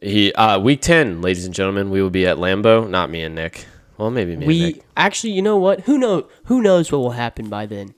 he 0.02 0.32
uh, 0.34 0.58
week 0.60 0.80
ten, 0.82 1.20
ladies 1.22 1.44
and 1.46 1.54
gentlemen, 1.54 1.90
we 1.90 2.02
will 2.02 2.10
be 2.10 2.26
at 2.26 2.36
Lambeau. 2.36 2.88
Not 2.88 3.10
me 3.10 3.22
and 3.22 3.34
Nick. 3.34 3.66
Well, 3.96 4.10
maybe 4.10 4.32
me. 4.36 4.44
and 4.44 4.46
We 4.46 4.60
Nick. 4.74 4.84
actually, 4.96 5.32
you 5.32 5.42
know 5.42 5.56
what? 5.56 5.80
Who 5.82 5.98
know? 5.98 6.28
Who 6.44 6.60
knows 6.62 6.90
what 6.92 6.98
will 6.98 7.10
happen 7.12 7.48
by 7.48 7.66
then? 7.66 7.94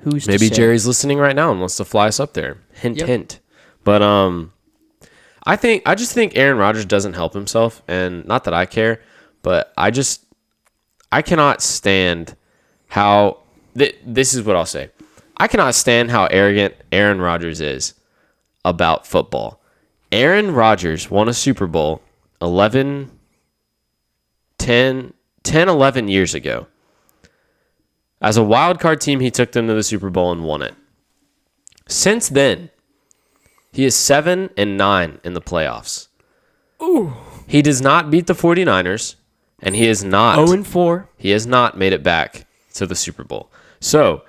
Who's 0.00 0.24
to 0.24 0.30
maybe? 0.32 0.50
Jerry's 0.50 0.86
listening 0.86 1.18
right 1.18 1.34
now 1.36 1.50
and 1.50 1.60
wants 1.60 1.76
to 1.76 1.84
fly 1.84 2.08
us 2.08 2.18
up 2.20 2.34
there. 2.34 2.58
Hint, 2.74 2.96
Yep. 2.98 3.06
hint. 3.08 3.40
But 3.84 4.02
um, 4.02 4.52
I 5.44 5.54
think 5.56 5.82
I 5.86 5.94
just 5.94 6.12
think 6.12 6.36
Aaron 6.36 6.58
Rodgers 6.58 6.84
doesn't 6.84 7.12
help 7.14 7.34
himself, 7.34 7.82
and 7.86 8.24
not 8.26 8.44
that 8.44 8.54
I 8.54 8.66
care, 8.66 9.00
but 9.42 9.72
I 9.78 9.90
just 9.92 10.24
I 11.12 11.22
cannot 11.22 11.62
stand 11.62 12.34
how 12.88 13.38
th- 13.76 13.96
this 14.04 14.34
is 14.34 14.42
what 14.42 14.56
I'll 14.56 14.66
say. 14.66 14.90
I 15.36 15.48
cannot 15.48 15.74
stand 15.74 16.10
how 16.10 16.26
arrogant 16.26 16.74
Aaron 16.92 17.20
Rodgers 17.20 17.60
is 17.60 17.94
about 18.64 19.06
football. 19.06 19.60
Aaron 20.10 20.52
Rodgers 20.52 21.10
won 21.10 21.28
a 21.28 21.34
Super 21.34 21.66
Bowl 21.66 22.02
11 22.40 23.10
10 24.58 25.12
10, 25.42 25.68
11 25.68 26.08
years 26.08 26.34
ago. 26.34 26.66
As 28.20 28.36
a 28.36 28.42
wild 28.42 28.80
card 28.80 29.00
team, 29.00 29.20
he 29.20 29.30
took 29.30 29.52
them 29.52 29.68
to 29.68 29.74
the 29.74 29.82
Super 29.82 30.10
Bowl 30.10 30.32
and 30.32 30.42
won 30.42 30.62
it. 30.62 30.74
Since 31.86 32.30
then, 32.30 32.70
he 33.72 33.84
is 33.84 33.94
7 33.94 34.50
and 34.56 34.76
9 34.76 35.20
in 35.22 35.34
the 35.34 35.40
playoffs. 35.40 36.08
Ooh. 36.82 37.12
He 37.46 37.62
does 37.62 37.80
not 37.80 38.10
beat 38.10 38.26
the 38.26 38.32
49ers, 38.32 39.16
and 39.60 39.76
he 39.76 39.86
is 39.86 40.02
not 40.02 40.36
0 40.44 40.52
and 40.52 40.66
4. 40.66 41.08
he 41.16 41.30
has 41.30 41.46
not 41.46 41.78
made 41.78 41.92
it 41.92 42.02
back 42.02 42.46
to 42.76 42.86
the 42.86 42.94
Super 42.94 43.24
Bowl. 43.24 43.50
So, 43.80 44.22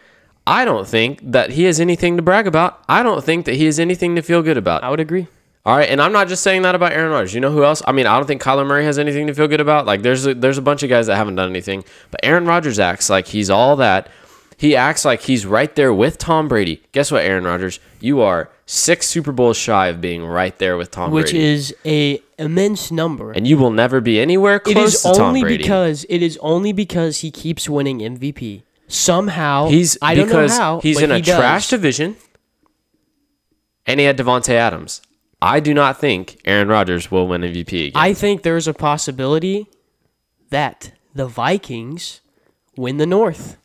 I 0.46 0.64
don't 0.64 0.88
think 0.88 1.20
that 1.24 1.52
he 1.52 1.66
has 1.66 1.80
anything 1.80 2.16
to 2.16 2.24
brag 2.24 2.48
about. 2.48 2.84
I 2.88 3.04
don't 3.04 3.24
think 3.24 3.46
that 3.46 3.56
he 3.56 3.66
has 3.66 3.80
anything 3.80 4.16
to 4.16 4.22
feel 4.22 4.42
good 4.42 4.58
about. 4.58 4.84
I 4.84 4.90
would 4.90 5.00
agree. 5.00 5.28
All 5.66 5.76
right, 5.76 5.90
and 5.90 6.02
I'm 6.02 6.14
not 6.14 6.30
just 6.30 6.44
saying 6.44 6.62
that 6.62 6.76
about 6.76 6.94
Aaron 6.94 7.12
Rodgers. 7.12 7.34
You 7.34 7.42
know 7.42 7.52
who 7.52 7.66
else? 7.66 7.82
I 7.86 7.92
mean, 7.92 8.08
I 8.08 8.16
don't 8.16 8.26
think 8.26 8.42
Kyler 8.42 8.66
Murray 8.66 8.86
has 8.86 8.98
anything 8.98 9.28
to 9.28 9.34
feel 9.34 9.50
good 9.50 9.60
about. 9.60 9.86
Like, 9.86 10.02
there's 10.02 10.26
a, 10.26 10.34
there's 10.34 10.58
a 10.58 10.62
bunch 10.62 10.82
of 10.84 10.90
guys 10.90 11.08
that 11.08 11.18
haven't 11.18 11.36
done 11.36 11.50
anything, 11.50 11.84
but 12.10 12.22
Aaron 12.24 12.46
Rodgers 12.46 12.80
acts 12.80 13.10
like 13.10 13.28
he's 13.28 13.50
all 13.50 13.76
that. 13.76 14.10
He 14.56 14.78
acts 14.78 15.04
like 15.04 15.24
he's 15.24 15.46
right 15.46 15.76
there 15.76 15.94
with 15.94 16.18
Tom 16.18 16.48
Brady. 16.48 16.82
Guess 16.94 17.12
what, 17.12 17.26
Aaron 17.26 17.44
Rodgers? 17.44 17.82
You 18.00 18.22
are 18.22 18.50
six 18.68 19.08
Super 19.08 19.32
Bowls 19.32 19.58
shy 19.58 19.88
of 19.88 20.00
being 20.02 20.24
right 20.26 20.56
there 20.60 20.78
with 20.78 20.92
Tom 20.92 21.10
Brady. 21.10 21.24
Which 21.24 21.32
Brady, 21.32 21.46
is 21.46 21.76
a 21.86 22.22
immense 22.38 22.92
number. 22.92 23.32
and 23.32 23.48
you 23.48 23.58
will 23.58 23.72
never 23.72 24.00
be 24.02 24.20
anywhere 24.20 24.60
close 24.60 24.96
is 24.96 25.02
to 25.02 25.14
Tom 25.14 25.28
only 25.30 25.42
Brady. 25.42 25.58
because 25.58 26.06
it 26.10 26.22
is 26.22 26.38
only 26.42 26.72
because 26.74 27.20
he 27.22 27.32
keeps 27.32 27.68
winning 27.68 28.00
MVP. 28.00 28.62
Somehow 28.90 29.68
He's 29.70 29.98
I 30.02 30.14
don't 30.16 30.28
because 30.28 30.52
know 30.52 30.64
how 30.64 30.80
he's 30.82 30.98
but 30.98 31.04
in 31.06 31.12
a 31.12 31.16
he 31.16 31.22
does. 31.22 31.38
trash 31.38 31.70
division, 31.70 32.16
and 33.86 34.00
he 34.00 34.06
had 34.06 34.18
Davante 34.18 34.50
Adams. 34.54 35.02
I 35.42 35.60
do 35.60 35.74
not 35.74 36.00
think 36.00 36.40
Aaron 36.46 36.68
Rodgers 36.68 37.12
will 37.12 37.28
win 37.28 37.42
MVP 37.42 37.88
again. 37.88 37.92
I 37.96 38.14
think 38.14 38.44
there's 38.44 38.68
a 38.68 38.74
possibility 38.74 39.68
that 40.50 40.92
the 41.14 41.28
Vikings 41.28 42.22
win 42.76 42.98
the 42.98 43.06
North. 43.06 43.58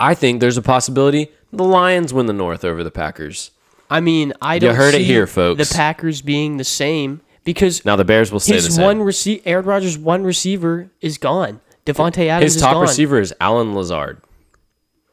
I 0.00 0.14
think 0.14 0.40
there's 0.40 0.56
a 0.56 0.62
possibility 0.62 1.30
the 1.52 1.64
Lions 1.64 2.12
win 2.12 2.26
the 2.26 2.32
North 2.32 2.64
over 2.64 2.82
the 2.82 2.90
Packers. 2.90 3.50
I 3.90 4.00
mean, 4.00 4.32
I 4.40 4.58
don't 4.58 4.70
You 4.70 4.76
heard 4.76 4.94
it 4.94 5.02
here, 5.02 5.26
folks. 5.26 5.68
the 5.68 5.74
Packers 5.74 6.22
being 6.22 6.56
the 6.56 6.64
same 6.64 7.20
because 7.44 7.84
Now 7.84 7.96
the 7.96 8.04
Bears 8.04 8.32
will 8.32 8.40
stay 8.40 8.56
the 8.56 8.62
same. 8.62 8.84
one 8.84 9.02
receiver, 9.02 9.42
Aaron 9.44 9.64
Rodgers' 9.66 9.98
one 9.98 10.24
receiver 10.24 10.90
is 11.00 11.18
gone. 11.18 11.60
Davante 11.86 12.26
Adams 12.28 12.44
His 12.54 12.56
is 12.56 12.62
top 12.62 12.80
receiver 12.80 13.20
is 13.20 13.34
Allen 13.40 13.74
Lazard. 13.74 14.20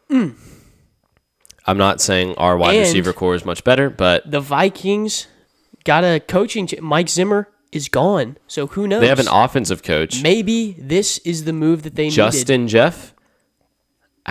I'm 0.10 1.78
not 1.78 2.02
saying 2.02 2.36
our 2.36 2.58
wide 2.58 2.76
And- 2.76 2.80
receiver 2.86 3.14
corps 3.14 3.36
is 3.36 3.46
much 3.46 3.64
better, 3.64 3.90
but 3.90 4.30
The 4.30 4.40
Vikings 4.40 5.28
got 5.86 6.04
a 6.04 6.20
coaching. 6.20 6.68
ch- 6.68 6.80
Mike 6.82 7.10
Zimmer 7.10 7.48
is 7.72 7.88
gone, 7.88 8.38
so 8.48 8.68
who 8.68 8.88
knows? 8.88 9.02
they 9.02 9.08
have 9.08 9.20
an 9.20 9.28
offensive 9.30 9.84
coach. 9.84 10.22
Maybe 10.24 10.76
this 10.80 11.20
is 11.20 11.44
the 11.46 11.54
move 11.54 11.84
that 11.84 11.96
they 11.96 12.06
needed. 12.06 12.16
Justin 12.16 12.68
Jeff, 12.68 13.14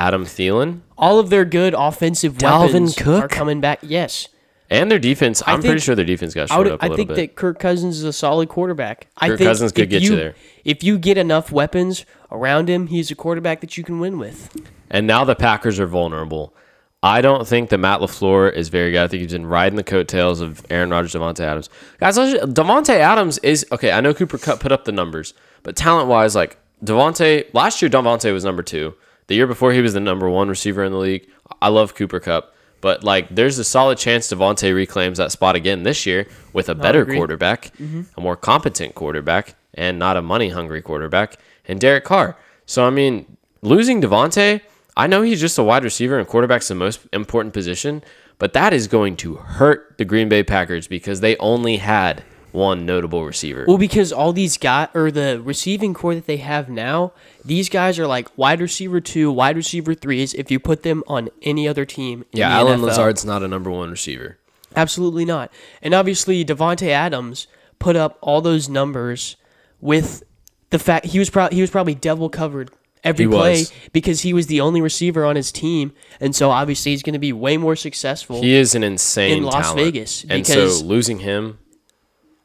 Adam 0.00 0.24
Thielen, 0.24 0.80
All 0.96 1.18
of 1.18 1.28
their 1.30 1.44
good 1.44 1.74
offensive 1.76 2.34
Dalvin 2.38 2.66
weapons 2.66 2.96
Cook? 2.96 3.24
are 3.24 3.28
coming 3.28 3.60
back. 3.60 3.80
Yes, 3.82 4.28
and 4.70 4.90
their 4.90 4.98
defense. 4.98 5.42
I'm 5.46 5.60
pretty 5.60 5.74
think- 5.74 5.82
sure 5.82 5.94
their 5.94 6.04
defense 6.04 6.32
got 6.34 6.50
I, 6.50 6.54
short 6.54 6.66
would, 6.66 6.72
up 6.74 6.80
a 6.80 6.84
I 6.84 6.88
little 6.88 6.96
think 6.96 7.08
bit. 7.08 7.16
that 7.16 7.34
Kirk 7.36 7.58
Cousins 7.58 7.98
is 7.98 8.04
a 8.04 8.12
solid 8.12 8.48
quarterback. 8.48 9.08
I 9.18 9.28
Kirk 9.28 9.38
think 9.38 9.48
Cousins 9.48 9.72
could 9.72 9.84
if 9.84 9.90
get 9.90 10.02
you 10.02 10.16
there. 10.16 10.34
If 10.64 10.82
you 10.82 10.96
get 10.98 11.18
enough 11.18 11.52
weapons 11.52 12.06
around 12.32 12.68
him, 12.70 12.86
he's 12.86 13.10
a 13.10 13.14
quarterback 13.14 13.60
that 13.60 13.76
you 13.76 13.84
can 13.84 14.00
win 14.00 14.18
with. 14.18 14.48
And 14.90 15.06
now 15.06 15.24
the 15.24 15.34
Packers 15.34 15.78
are 15.80 15.86
vulnerable. 15.86 16.54
I 17.02 17.20
don't 17.22 17.46
think 17.48 17.70
that 17.70 17.78
Matt 17.78 18.00
LaFleur 18.00 18.52
is 18.52 18.68
very 18.68 18.92
good. 18.92 19.02
I 19.02 19.08
think 19.08 19.22
he's 19.22 19.32
been 19.32 19.46
riding 19.46 19.76
the 19.76 19.82
coattails 19.82 20.40
of 20.40 20.64
Aaron 20.70 20.90
Rodgers, 20.90 21.14
Davante 21.14 21.40
Adams. 21.40 21.70
Guys, 21.98 22.16
Davante 22.18 22.90
Adams 22.94 23.38
is 23.38 23.66
okay. 23.72 23.90
I 23.90 24.00
know 24.02 24.12
Cooper 24.14 24.36
Kupp 24.38 24.60
put 24.60 24.70
up 24.70 24.84
the 24.84 24.92
numbers, 24.92 25.32
but 25.62 25.76
talent 25.76 26.08
wise, 26.08 26.34
like 26.34 26.58
Davante, 26.84 27.46
last 27.54 27.80
year 27.82 27.90
Davante 27.90 28.32
was 28.32 28.44
number 28.44 28.62
two. 28.62 28.94
The 29.30 29.36
year 29.36 29.46
before 29.46 29.72
he 29.72 29.80
was 29.80 29.92
the 29.92 30.00
number 30.00 30.28
one 30.28 30.48
receiver 30.48 30.82
in 30.82 30.90
the 30.90 30.98
league. 30.98 31.28
I 31.62 31.68
love 31.68 31.94
Cooper 31.94 32.18
Kupp, 32.18 32.52
but 32.80 33.04
like 33.04 33.28
there's 33.32 33.60
a 33.60 33.64
solid 33.64 33.96
chance 33.96 34.26
Davante 34.26 34.74
reclaims 34.74 35.18
that 35.18 35.30
spot 35.30 35.54
again 35.54 35.84
this 35.84 36.04
year 36.04 36.26
with 36.52 36.68
a 36.68 36.74
better 36.74 37.06
quarterback, 37.06 37.66
mm-hmm. 37.76 38.02
a 38.16 38.20
more 38.20 38.34
competent 38.34 38.96
quarterback, 38.96 39.54
and 39.72 40.00
not 40.00 40.16
a 40.16 40.20
money 40.20 40.48
hungry 40.48 40.82
quarterback, 40.82 41.36
and 41.68 41.80
Derek 41.80 42.02
Carr. 42.02 42.36
So 42.66 42.84
I 42.84 42.90
mean, 42.90 43.36
losing 43.62 44.02
Davante, 44.02 44.62
I 44.96 45.06
know 45.06 45.22
he's 45.22 45.40
just 45.40 45.56
a 45.58 45.62
wide 45.62 45.84
receiver 45.84 46.18
and 46.18 46.26
quarterback's 46.26 46.66
the 46.66 46.74
most 46.74 47.06
important 47.12 47.54
position, 47.54 48.02
but 48.38 48.52
that 48.54 48.72
is 48.72 48.88
going 48.88 49.16
to 49.18 49.36
hurt 49.36 49.94
the 49.96 50.04
Green 50.04 50.28
Bay 50.28 50.42
Packers 50.42 50.88
because 50.88 51.20
they 51.20 51.36
only 51.36 51.76
had 51.76 52.24
one 52.52 52.84
notable 52.86 53.24
receiver. 53.24 53.64
Well, 53.66 53.78
because 53.78 54.12
all 54.12 54.32
these 54.32 54.56
guys 54.56 54.88
or 54.94 55.10
the 55.10 55.40
receiving 55.44 55.94
corps 55.94 56.14
that 56.14 56.26
they 56.26 56.38
have 56.38 56.68
now, 56.68 57.12
these 57.44 57.68
guys 57.68 57.98
are 57.98 58.06
like 58.06 58.28
wide 58.36 58.60
receiver 58.60 59.00
two, 59.00 59.30
wide 59.30 59.56
receiver 59.56 59.94
threes. 59.94 60.34
If 60.34 60.50
you 60.50 60.58
put 60.60 60.82
them 60.82 61.02
on 61.06 61.28
any 61.42 61.66
other 61.68 61.84
team, 61.84 62.24
in 62.32 62.38
yeah, 62.40 62.48
the 62.50 62.54
Allen 62.56 62.80
NFL. 62.80 62.86
Lazard's 62.86 63.24
not 63.24 63.42
a 63.42 63.48
number 63.48 63.70
one 63.70 63.90
receiver. 63.90 64.38
Absolutely 64.76 65.24
not. 65.24 65.52
And 65.82 65.94
obviously, 65.94 66.44
Davante 66.44 66.88
Adams 66.88 67.46
put 67.78 67.96
up 67.96 68.18
all 68.20 68.40
those 68.40 68.68
numbers 68.68 69.36
with 69.80 70.22
the 70.70 70.78
fact 70.78 71.06
he 71.06 71.18
was 71.18 71.30
probably 71.30 71.56
he 71.56 71.60
was 71.60 71.70
probably 71.70 71.94
devil 71.94 72.28
covered 72.28 72.70
every 73.02 73.24
He 73.24 73.30
play 73.30 73.50
was. 73.60 73.72
because 73.92 74.20
he 74.20 74.32
was 74.32 74.46
the 74.46 74.60
only 74.60 74.80
receiver 74.80 75.24
on 75.24 75.34
his 75.34 75.50
team, 75.50 75.92
and 76.20 76.36
so 76.36 76.50
obviously 76.50 76.92
he's 76.92 77.02
going 77.02 77.14
to 77.14 77.18
be 77.18 77.32
way 77.32 77.56
more 77.56 77.74
successful. 77.74 78.40
He 78.42 78.54
is 78.54 78.74
an 78.74 78.84
insane 78.84 79.38
In 79.38 79.42
Las 79.44 79.54
talent. 79.72 79.78
Vegas, 79.80 80.22
and 80.22 80.44
because- 80.44 80.78
so 80.80 80.84
losing 80.84 81.20
him, 81.20 81.58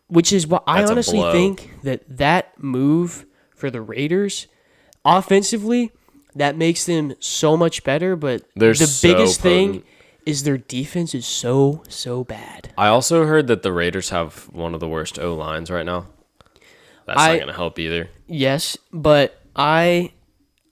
which 0.08 0.32
is 0.32 0.48
what 0.48 0.64
I 0.68 0.80
That's 0.80 0.90
a 0.90 0.94
honestly 0.94 1.22
think 1.32 1.82
that 1.84 2.04
that 2.18 2.62
move 2.62 3.26
for 3.56 3.70
the 3.70 3.82
Raiders 3.82 4.48
offensively 5.04 5.92
that 6.36 6.58
makes 6.58 6.86
them 6.86 7.14
so 7.20 7.56
much 7.56 7.84
better. 7.84 8.16
But 8.16 8.44
They're 8.56 8.74
the 8.74 8.88
so 8.88 9.08
biggest 9.14 9.42
thing 9.42 9.84
is 10.26 10.44
their 10.44 10.58
defense 10.58 11.14
is 11.16 11.26
so 11.26 11.84
so 11.88 12.24
bad. 12.24 12.72
I 12.78 12.88
also 12.88 13.26
heard 13.26 13.48
that 13.48 13.64
the 13.64 13.72
Raiders 13.72 14.10
have 14.10 14.50
one 14.52 14.74
of 14.74 14.80
the 14.80 14.88
worst 14.88 15.20
O 15.20 15.36
lines 15.36 15.70
right 15.72 15.86
now. 15.86 16.08
That's 17.06 17.20
I- 17.20 17.28
not 17.34 17.36
going 17.36 17.48
to 17.48 17.54
help 17.54 17.80
either. 17.80 18.10
Yes, 18.28 18.78
but 18.92 19.40
I, 19.56 20.12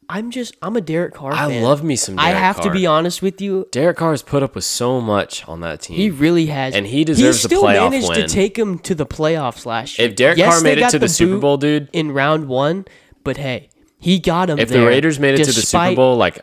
I'm 0.10 0.32
just 0.32 0.56
I'm 0.62 0.76
a 0.76 0.82
Derek 0.82 1.14
Carr. 1.14 1.32
I 1.34 1.48
fan. 1.50 1.64
love 1.64 1.84
me 1.84 1.96
some 1.96 2.20
I 2.20 2.30
Derek 2.30 2.38
have 2.40 2.62
to 2.62 2.72
be 2.72 2.86
honest 2.86 3.22
with 3.22 3.42
you. 3.42 3.68
Derek 3.72 3.98
Carr 3.98 4.12
has 4.12 4.22
put 4.22 4.44
up 4.44 4.56
with 4.56 4.64
so 4.64 5.00
much 5.02 5.48
on 5.48 5.62
that 5.62 5.82
team. 5.82 5.98
He 5.98 6.10
really 6.10 6.48
has, 6.48 6.74
And 6.76 6.86
he 6.88 7.04
deserves 7.04 7.42
He 7.42 7.48
still 7.48 7.64
managed 7.64 8.10
win. 8.10 8.22
to 8.22 8.28
take 8.28 8.58
him 8.58 8.80
to 8.80 8.96
the 8.96 9.06
playoffs 9.06 9.66
last 9.66 9.98
year. 9.98 10.10
if 10.10 10.16
Derek 10.16 10.38
Yes, 10.38 10.54
Carr 10.54 10.62
made 10.64 10.78
it 10.78 10.90
to 10.90 11.00
the, 11.00 11.10
Super 11.10 11.38
Bowl, 11.38 11.58
dude, 11.58 11.90
in 11.94 12.12
round 12.12 12.48
one, 12.48 12.86
but 13.24 13.38
hey, 13.38 13.70
he 14.00 14.20
got 14.20 14.50
him. 14.50 14.60
if 14.60 14.70
the 14.70 14.86
Raiders 14.86 15.20
made 15.20 15.36
it 15.40 15.46
to 15.46 15.52
the 15.52 15.62
Super 15.62 15.96
Bowl, 15.96 16.18
like 16.18 16.40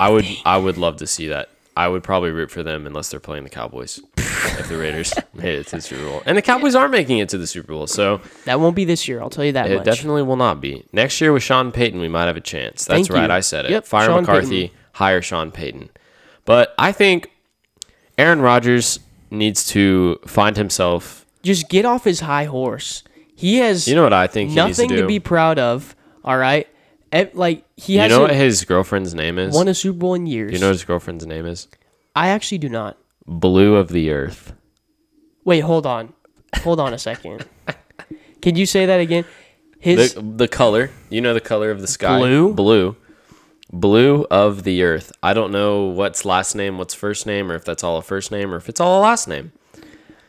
I 0.00 0.08
would. 0.10 0.26
I 0.44 0.56
would 0.56 0.78
love 0.78 0.96
to 0.98 1.06
see 1.06 1.28
that. 1.28 1.48
I 1.76 1.88
would 1.88 2.02
probably 2.02 2.30
root 2.30 2.50
for 2.50 2.62
them 2.62 2.86
unless 2.86 3.10
they're 3.10 3.20
playing 3.20 3.44
the 3.44 3.50
Cowboys. 3.50 4.00
if 4.44 4.68
the 4.68 4.76
Raiders 4.78 5.12
made 5.34 5.58
it 5.58 5.66
to 5.68 5.76
the 5.76 5.82
Super 5.82 6.04
Bowl, 6.04 6.22
and 6.26 6.36
the 6.36 6.42
Cowboys 6.42 6.74
are 6.74 6.88
making 6.88 7.18
it 7.18 7.28
to 7.30 7.38
the 7.38 7.46
Super 7.46 7.72
Bowl, 7.72 7.86
so 7.86 8.20
That 8.44 8.60
won't 8.60 8.76
be 8.76 8.84
this 8.84 9.06
year. 9.08 9.20
I'll 9.20 9.30
tell 9.30 9.44
you 9.44 9.52
that 9.52 9.70
it 9.70 9.76
much. 9.76 9.84
definitely 9.84 10.22
will 10.22 10.36
not 10.36 10.60
be 10.60 10.84
next 10.92 11.20
year 11.20 11.32
with 11.32 11.42
Sean 11.42 11.72
Payton. 11.72 12.00
We 12.00 12.08
might 12.08 12.26
have 12.26 12.36
a 12.36 12.40
chance. 12.40 12.84
That's 12.84 13.06
Thank 13.08 13.10
right, 13.10 13.28
you. 13.28 13.34
I 13.36 13.40
said 13.40 13.64
it. 13.66 13.70
Yep, 13.70 13.86
Fire 13.86 14.06
Sean 14.06 14.20
McCarthy, 14.22 14.60
Payton. 14.68 14.76
hire 14.92 15.22
Sean 15.22 15.50
Payton. 15.50 15.90
But 16.44 16.74
I 16.78 16.92
think 16.92 17.30
Aaron 18.18 18.40
Rodgers 18.40 18.98
needs 19.30 19.66
to 19.68 20.18
find 20.26 20.56
himself. 20.56 21.24
Just 21.42 21.68
get 21.68 21.84
off 21.84 22.04
his 22.04 22.20
high 22.20 22.44
horse. 22.44 23.02
He 23.34 23.56
has 23.56 23.88
You 23.88 23.94
know 23.96 24.02
what 24.04 24.12
I 24.12 24.26
think 24.26 24.50
to 24.50 24.56
nothing 24.56 24.88
do. 24.88 24.96
to 25.00 25.06
be 25.06 25.18
proud 25.18 25.58
of. 25.58 25.96
All 26.24 26.36
right, 26.38 26.68
Eh, 27.10 27.26
like 27.34 27.64
he 27.76 28.00
you 28.00 28.08
know 28.08 28.20
what 28.22 28.30
his 28.34 28.64
girlfriend's 28.64 29.12
name 29.14 29.38
is? 29.38 29.54
won 29.54 29.66
a 29.68 29.74
Super 29.74 29.98
Bowl 29.98 30.14
in 30.14 30.26
years. 30.26 30.50
Do 30.50 30.54
you 30.54 30.60
know 30.60 30.68
what 30.68 30.74
his 30.74 30.84
girlfriend's 30.84 31.26
name 31.26 31.44
is? 31.46 31.66
I 32.14 32.28
actually 32.28 32.58
do 32.58 32.68
not. 32.68 32.96
Blue 33.26 33.76
of 33.76 33.88
the 33.88 34.10
Earth. 34.10 34.54
Wait, 35.44 35.60
hold 35.60 35.86
on, 35.86 36.12
hold 36.62 36.80
on 36.80 36.92
a 36.94 36.98
second. 36.98 37.44
Can 38.42 38.56
you 38.56 38.66
say 38.66 38.86
that 38.86 39.00
again? 39.00 39.24
His 39.78 40.14
The 40.14 40.22
the 40.22 40.48
color. 40.48 40.90
You 41.10 41.20
know 41.20 41.34
the 41.34 41.40
color 41.40 41.70
of 41.70 41.80
the 41.80 41.86
sky. 41.86 42.18
Blue? 42.18 42.52
Blue. 42.54 42.96
Blue 43.72 44.26
of 44.30 44.64
the 44.64 44.82
Earth. 44.82 45.12
I 45.22 45.32
don't 45.32 45.50
know 45.50 45.84
what's 45.84 46.24
last 46.24 46.54
name, 46.54 46.76
what's 46.78 46.92
first 46.94 47.26
name, 47.26 47.50
or 47.50 47.54
if 47.54 47.64
that's 47.64 47.82
all 47.82 47.96
a 47.96 48.02
first 48.02 48.30
name, 48.30 48.52
or 48.52 48.56
if 48.56 48.68
it's 48.68 48.80
all 48.80 49.00
a 49.00 49.02
last 49.02 49.28
name. 49.28 49.52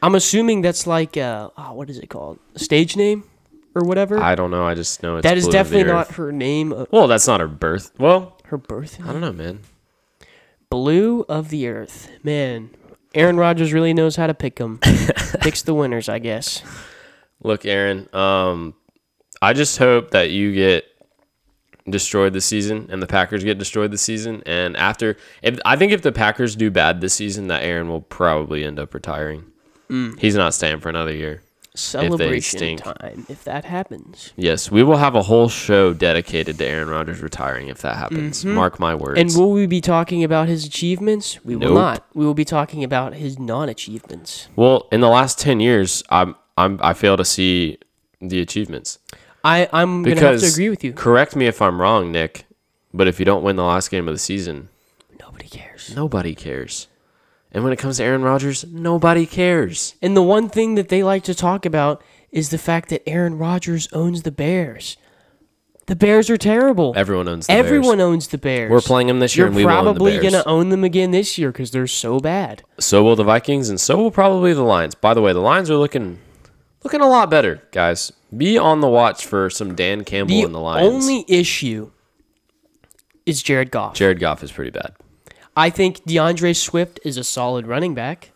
I'm 0.02 0.16
assuming 0.16 0.62
that's 0.62 0.88
like 0.88 1.18
uh, 1.18 1.50
oh, 1.58 1.74
what 1.74 1.90
is 1.90 1.98
it 2.00 2.08
called? 2.08 2.40
Stage 2.56 2.96
name 2.96 3.24
or 3.76 3.84
whatever. 3.84 4.20
I 4.20 4.36
don't 4.36 4.50
know. 4.52 4.66
I 4.66 4.76
just 4.76 5.04
know 5.04 5.18
it's 5.18 5.24
that 5.24 5.38
is 5.38 5.44
Blue 5.46 5.50
of 5.50 5.52
the 5.52 5.58
definitely 5.78 5.92
not 5.94 6.10
Earth. 6.10 6.16
her 6.16 6.32
name. 6.32 6.74
uh, 6.74 6.86
Well, 6.92 7.08
that's 7.08 7.28
not 7.28 7.40
her 7.42 7.48
birth. 7.48 7.92
Well, 8.00 8.38
Her 8.46 8.58
birth. 8.58 9.00
I 9.04 9.12
don't 9.12 9.22
know, 9.22 9.34
man. 9.34 9.60
Blue 10.70 11.22
of 11.30 11.50
the 11.50 11.68
Earth. 11.68 12.10
Man, 12.24 12.70
Aaron 13.14 13.38
Rodgers 13.38 13.74
really 13.74 13.94
knows 13.94 14.16
how 14.16 14.28
to 14.28 14.34
pick 14.34 14.56
them. 14.56 14.80
Picks 15.42 15.62
the 15.62 15.74
winners, 15.74 16.10
I 16.10 16.20
guess. 16.20 16.64
Look, 17.42 17.66
Aaron. 17.66 18.08
Um, 18.14 18.74
I 19.42 19.54
just 19.54 19.78
hope 19.78 20.12
that 20.12 20.32
you 20.32 20.54
get 20.54 20.86
destroyed 21.90 22.34
this 22.34 22.46
season 22.46 22.88
and 22.90 23.02
the 23.02 23.08
Packers 23.08 23.44
get 23.44 23.58
destroyed 23.58 23.92
this 23.92 24.02
season. 24.02 24.42
And 24.46 24.78
after, 24.78 25.18
if 25.42 25.60
I 25.66 25.76
think 25.76 25.92
if 25.92 26.02
the 26.02 26.12
Packers 26.12 26.56
do 26.56 26.72
bad 26.72 27.02
this 27.02 27.14
season, 27.14 27.48
that 27.48 27.64
Aaron 27.64 27.90
will 27.90 28.02
probably 28.02 28.64
end 28.64 28.80
up 28.80 28.94
retiring. 28.94 29.46
Mm. 29.90 30.18
He's 30.20 30.36
not 30.36 30.54
staying 30.54 30.80
for 30.80 30.90
another 30.90 31.14
year. 31.14 31.42
Celebration 31.76 32.58
stink. 32.58 32.82
time 32.84 33.26
if 33.30 33.44
that 33.44 33.66
happens. 33.66 34.32
Yes, 34.36 34.70
we 34.72 34.84
will 34.84 34.98
have 34.98 35.16
a 35.16 35.24
whole 35.24 35.50
show 35.50 35.94
dedicated 35.94 36.58
to 36.60 36.66
Aaron 36.66 36.90
Rodgers 36.90 37.22
retiring 37.22 37.68
if 37.68 37.82
that 37.82 37.96
happens. 37.96 38.46
Mark 38.46 38.80
my 38.80 38.94
words. 38.96 39.20
Mm-hmm. 39.20 39.30
And 39.30 39.38
will 39.38 39.52
we 39.52 39.66
be 39.66 39.82
talking 39.82 40.24
about 40.24 40.48
his 40.48 40.66
achievements? 40.66 41.44
We 41.44 41.56
will 41.56 41.74
not. 41.74 42.06
We 42.14 42.26
will 42.26 42.34
be 42.34 42.46
talking 42.46 42.84
about 42.84 43.14
his 43.16 43.40
non-achievements. 43.40 44.48
well, 44.56 44.88
in 44.92 45.02
the 45.02 45.10
last 45.10 45.40
ten 45.40 45.60
years, 45.60 46.04
I'm 46.10 46.36
I'm 46.58 46.80
I 46.82 46.94
fail 46.94 47.18
to 47.18 47.26
see 47.26 47.78
the 48.22 48.40
achievements 48.40 49.00
I 49.44 49.68
I'm 49.74 50.04
gonna 50.04 50.20
have 50.22 50.40
to 50.40 50.48
agree 50.48 50.70
with 50.70 50.84
you. 50.84 50.94
Correct 50.94 51.36
me 51.36 51.48
if 51.48 51.62
I'm 51.62 51.82
wrong, 51.82 52.12
Nick, 52.12 52.46
but 52.94 53.08
if 53.08 53.20
you 53.20 53.26
don't 53.26 53.44
win 53.44 53.56
the 53.58 53.64
last 53.64 53.92
game 53.92 54.08
of 54.08 54.14
the 54.14 54.20
season, 54.20 54.70
Nobody 55.20 55.48
cares. 55.50 55.94
nobody 55.96 56.34
cares. 56.36 56.88
And 57.54 57.64
when 57.64 57.72
it 57.72 57.78
comes 57.80 57.98
to 57.98 58.04
Aaron 58.04 58.24
Rodgers, 58.24 58.66
nobody 58.72 59.26
cares. 59.26 59.96
And 60.02 60.18
the 60.18 60.24
one 60.24 60.50
thing 60.50 60.76
that 60.76 60.90
they 60.90 61.04
like 61.04 61.24
to 61.26 61.36
talk 61.36 61.66
about 61.66 62.04
is 62.32 62.50
the 62.50 62.58
fact 62.58 62.90
that 62.90 63.08
Aaron 63.08 63.38
Rodgers 63.38 63.88
owns 63.94 64.24
the 64.24 64.32
Bears. 64.32 64.98
The 65.86 65.96
Bears 65.96 66.30
are 66.30 66.38
terrible. 66.38 66.94
Everyone 66.96 67.28
owns 67.28 67.46
the 67.46 67.54
Bears. 67.54 67.66
Everyone 67.66 67.98
Bears. 67.98 68.08
owns 68.08 68.28
the 68.30 68.38
Bears. 68.38 68.72
We're 68.72 68.82
playing 68.82 69.08
them 69.08 69.20
this 69.20 69.36
year, 69.36 69.46
You're 69.46 69.48
and 69.50 69.56
we 69.56 69.66
will 69.66 69.72
own 69.72 69.86
the 69.86 69.92
probably 69.92 70.18
gonna 70.18 70.44
own 70.46 70.70
them 70.70 70.84
again 70.84 71.12
this 71.12 71.38
year 71.38 71.52
because 71.52 71.72
they're 71.72 71.88
so 71.88 72.20
bad. 72.20 72.64
So 72.80 73.04
will 73.04 73.18
the 73.18 73.24
Vikings, 73.26 73.70
and 73.70 73.80
so 73.80 73.98
will 73.98 74.12
probably 74.12 74.54
the 74.54 74.64
Lions. 74.64 74.96
By 74.96 75.14
the 75.14 75.22
way, 75.22 75.34
the 75.34 75.42
Lions 75.42 75.70
are 75.70 75.76
looking 75.76 76.20
looking 76.84 77.02
a 77.02 77.08
lot 77.08 77.30
better, 77.30 77.62
guys. 77.72 78.14
Be 78.36 78.58
on 78.58 78.80
the 78.80 78.88
watch 78.88 79.26
for 79.26 79.50
some 79.50 79.76
Dan 79.76 80.06
Campbell 80.06 80.36
The 80.36 80.44
and 80.44 80.56
the 80.56 80.60
Lions. 80.60 80.88
The 80.88 80.94
only 80.96 81.26
issue 81.28 81.92
is 83.26 83.44
Jared 83.44 83.70
Goff. 83.70 83.94
Jared 83.96 84.20
Goff 84.20 84.42
is 84.42 84.52
pretty 84.52 84.72
bad. 84.72 84.94
I 85.56 85.70
think 85.70 86.04
DeAndre 86.06 86.56
Swift 86.56 87.00
is 87.04 87.18
a 87.18 87.24
solid 87.24 87.68
running 87.68 87.94
back. 87.94 88.32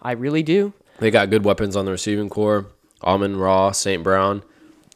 I 0.00 0.12
really 0.12 0.42
do. 0.42 0.72
They 0.98 1.10
got 1.10 1.30
good 1.30 1.44
weapons 1.44 1.76
on 1.76 1.84
the 1.84 1.90
receiving 1.90 2.28
corps. 2.28 2.66
Amon 3.02 3.36
Raw, 3.36 3.72
St. 3.72 4.02
Brown. 4.02 4.42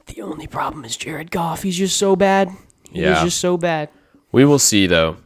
The 0.07 0.21
only 0.23 0.47
problem 0.47 0.85
is 0.85 0.97
Jared 0.97 1.31
Goff. 1.31 1.63
He's 1.63 1.79
just 1.79 1.97
so 1.97 2.15
bad. 2.15 2.51
He's 2.91 3.03
Yeah. 3.03 3.25
just 3.25 3.39
so 3.39 3.57
bad. 3.57 3.89
We 4.31 4.45
will 4.45 4.59
see 4.59 4.87
though. 4.87 5.17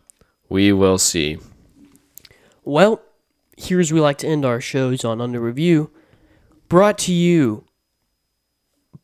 We 0.49 0.73
will 0.73 0.99
see. 0.99 1.39
Well, 2.65 3.03
here's 3.57 3.93
we 3.93 4.01
like 4.01 4.19
to 4.19 4.29
end 4.29 4.45
our 4.45 4.61
shows 4.61 5.05
on 5.05 5.21
Under 5.21 5.41
Review. 5.41 5.91
Brought 6.69 6.99
to 6.99 7.13
you 7.13 7.65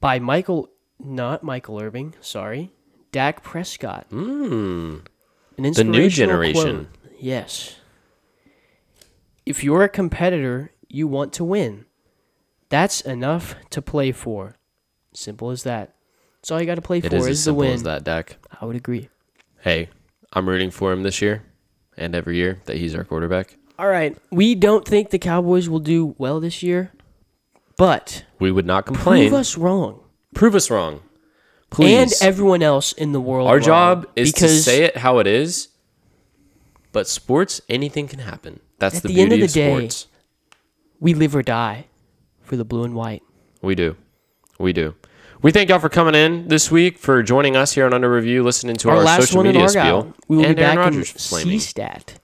by 0.00 0.18
Michael, 0.18 0.68
not 1.00 1.42
Michael 1.42 1.80
Irving, 1.80 2.14
sorry, 2.20 2.70
Dak 3.10 3.42
Prescott. 3.42 4.06
Mm. 4.10 5.02
The 5.56 5.84
new 5.84 6.08
generation. 6.08 6.86
quote. 6.86 7.03
Yes. 7.18 7.76
If 9.46 9.62
you're 9.62 9.82
a 9.84 9.88
competitor, 9.88 10.72
you 10.88 11.06
want 11.06 11.32
to 11.34 11.44
win. 11.44 11.86
That's 12.70 13.00
enough 13.02 13.54
to 13.70 13.82
play 13.82 14.10
for. 14.12 14.56
Simple 15.12 15.50
as 15.50 15.62
that. 15.64 15.94
That's 16.40 16.50
all 16.50 16.60
you 16.60 16.66
got 16.66 16.74
to 16.76 16.82
play 16.82 16.98
It 16.98 17.10
for 17.10 17.16
is 17.16 17.22
is, 17.26 17.28
as 17.28 17.38
the 17.38 17.42
simple 17.44 17.58
win. 17.60 17.72
as 17.72 17.82
that, 17.84 18.04
Dak. 18.04 18.36
I 18.60 18.64
would 18.64 18.76
agree. 18.76 19.08
Hey, 19.60 19.88
I'm 20.32 20.48
rooting 20.48 20.70
for 20.70 20.92
him 20.92 21.02
this 21.02 21.22
year 21.22 21.42
and 21.96 22.14
every 22.14 22.36
year 22.36 22.60
that 22.66 22.76
he's 22.76 22.94
our 22.94 23.04
quarterback. 23.04 23.56
All 23.78 23.88
right. 23.88 24.16
We 24.30 24.54
don't 24.54 24.86
think 24.86 25.10
the 25.10 25.18
Cowboys 25.18 25.68
will 25.68 25.78
do 25.80 26.14
well 26.18 26.40
this 26.40 26.62
year, 26.62 26.92
but 27.76 28.24
We 28.38 28.50
would 28.50 28.66
not 28.66 28.86
complain. 28.86 29.28
prove 29.28 29.40
us 29.40 29.56
wrong. 29.56 30.00
Prove 30.34 30.54
us 30.54 30.70
wrong. 30.70 31.00
Please. 31.70 32.20
And 32.22 32.28
everyone 32.28 32.62
else 32.62 32.92
in 32.92 33.12
the 33.12 33.20
world. 33.20 33.48
Our 33.48 33.58
job 33.60 34.06
is 34.16 34.32
to 34.34 34.48
say 34.48 34.84
it 34.84 34.96
how 34.98 35.18
it 35.18 35.26
is. 35.26 35.68
But 36.94 37.06
sports, 37.08 37.60
anything 37.68 38.08
can 38.08 38.20
happen. 38.20 38.60
That's 38.78 38.96
At 38.96 39.02
the, 39.02 39.08
the 39.08 39.14
beauty 39.14 39.34
of 39.36 39.42
of, 39.42 39.48
the 39.52 39.54
day- 39.60 39.68
sports. 39.76 40.06
we 41.00 41.12
live 41.12 41.36
or 41.36 41.42
die 41.42 41.86
for 42.40 42.56
the 42.56 42.64
blue 42.64 42.84
and 42.84 42.94
white. 42.94 43.22
We 43.60 43.74
do. 43.74 43.96
We 44.58 44.72
do. 44.72 44.94
We 45.42 45.50
thank 45.50 45.68
y'all 45.68 45.78
for 45.80 45.88
coming 45.90 46.14
in 46.14 46.48
this 46.48 46.70
week, 46.70 46.96
for 46.98 47.22
joining 47.22 47.54
us 47.56 47.72
here 47.74 47.84
on 47.84 47.92
Under 47.92 48.10
Review, 48.10 48.42
listening 48.42 48.76
to 48.76 48.88
our, 48.90 48.96
Our 48.98 49.02
last 49.02 49.26
social 49.28 49.42
media 49.42 49.68
spiel. 49.68 50.14
We 50.28 50.36
will 50.38 50.46
and 50.46 50.56
be 50.56 50.62
Aaron 50.62 50.76
back 50.76 50.94
in 50.94 51.04
flaming. 51.04 51.58
C-Stat. 51.60 52.18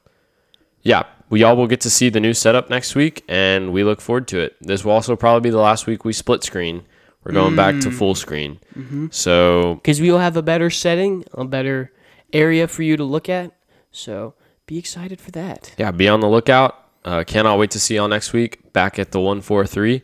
Yeah, 0.82 1.02
we 1.28 1.42
all 1.42 1.56
will 1.56 1.66
get 1.66 1.80
to 1.82 1.90
see 1.90 2.08
the 2.08 2.20
new 2.20 2.32
setup 2.32 2.70
next 2.70 2.94
week, 2.94 3.22
and 3.28 3.72
we 3.72 3.84
look 3.84 4.00
forward 4.00 4.26
to 4.28 4.38
it. 4.40 4.56
This 4.62 4.84
will 4.84 4.92
also 4.92 5.16
probably 5.16 5.42
be 5.42 5.50
the 5.50 5.58
last 5.58 5.86
week 5.86 6.04
we 6.04 6.12
split 6.14 6.42
screen. 6.44 6.86
We're 7.24 7.32
going 7.32 7.54
back 7.56 7.74
Mm. 7.74 7.82
to 7.82 7.90
full 7.90 8.14
screen. 8.14 8.60
Mm-hmm. 8.78 9.08
So 9.10 9.74
because 9.74 10.00
we 10.00 10.10
will 10.10 10.20
have 10.20 10.38
a 10.38 10.42
better 10.42 10.70
setting, 10.70 11.24
a 11.34 11.44
better 11.44 11.92
area 12.32 12.66
for 12.68 12.82
you 12.82 12.96
to 12.96 13.04
look 13.04 13.28
at. 13.28 13.52
So 13.92 14.32
be 14.70 14.78
excited 14.78 15.20
for 15.20 15.32
that. 15.32 15.74
yeah, 15.78 15.90
be 15.90 16.08
on 16.08 16.20
the 16.20 16.28
lookout. 16.28 16.86
Uh, 17.04 17.24
cannot 17.26 17.58
wait 17.58 17.72
to 17.72 17.80
see 17.80 17.96
y'all 17.96 18.06
next 18.06 18.32
week 18.32 18.72
back 18.72 19.00
at 19.00 19.10
the 19.10 19.18
one 19.18 19.40
four 19.40 19.66
three. 19.66 20.02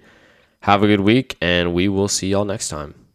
Have 0.62 0.82
a 0.82 0.88
good 0.88 1.02
week, 1.02 1.36
and 1.40 1.72
we 1.72 1.86
will 1.88 2.08
see 2.08 2.30
y'all 2.30 2.44
next 2.44 2.68
time. 2.68 3.05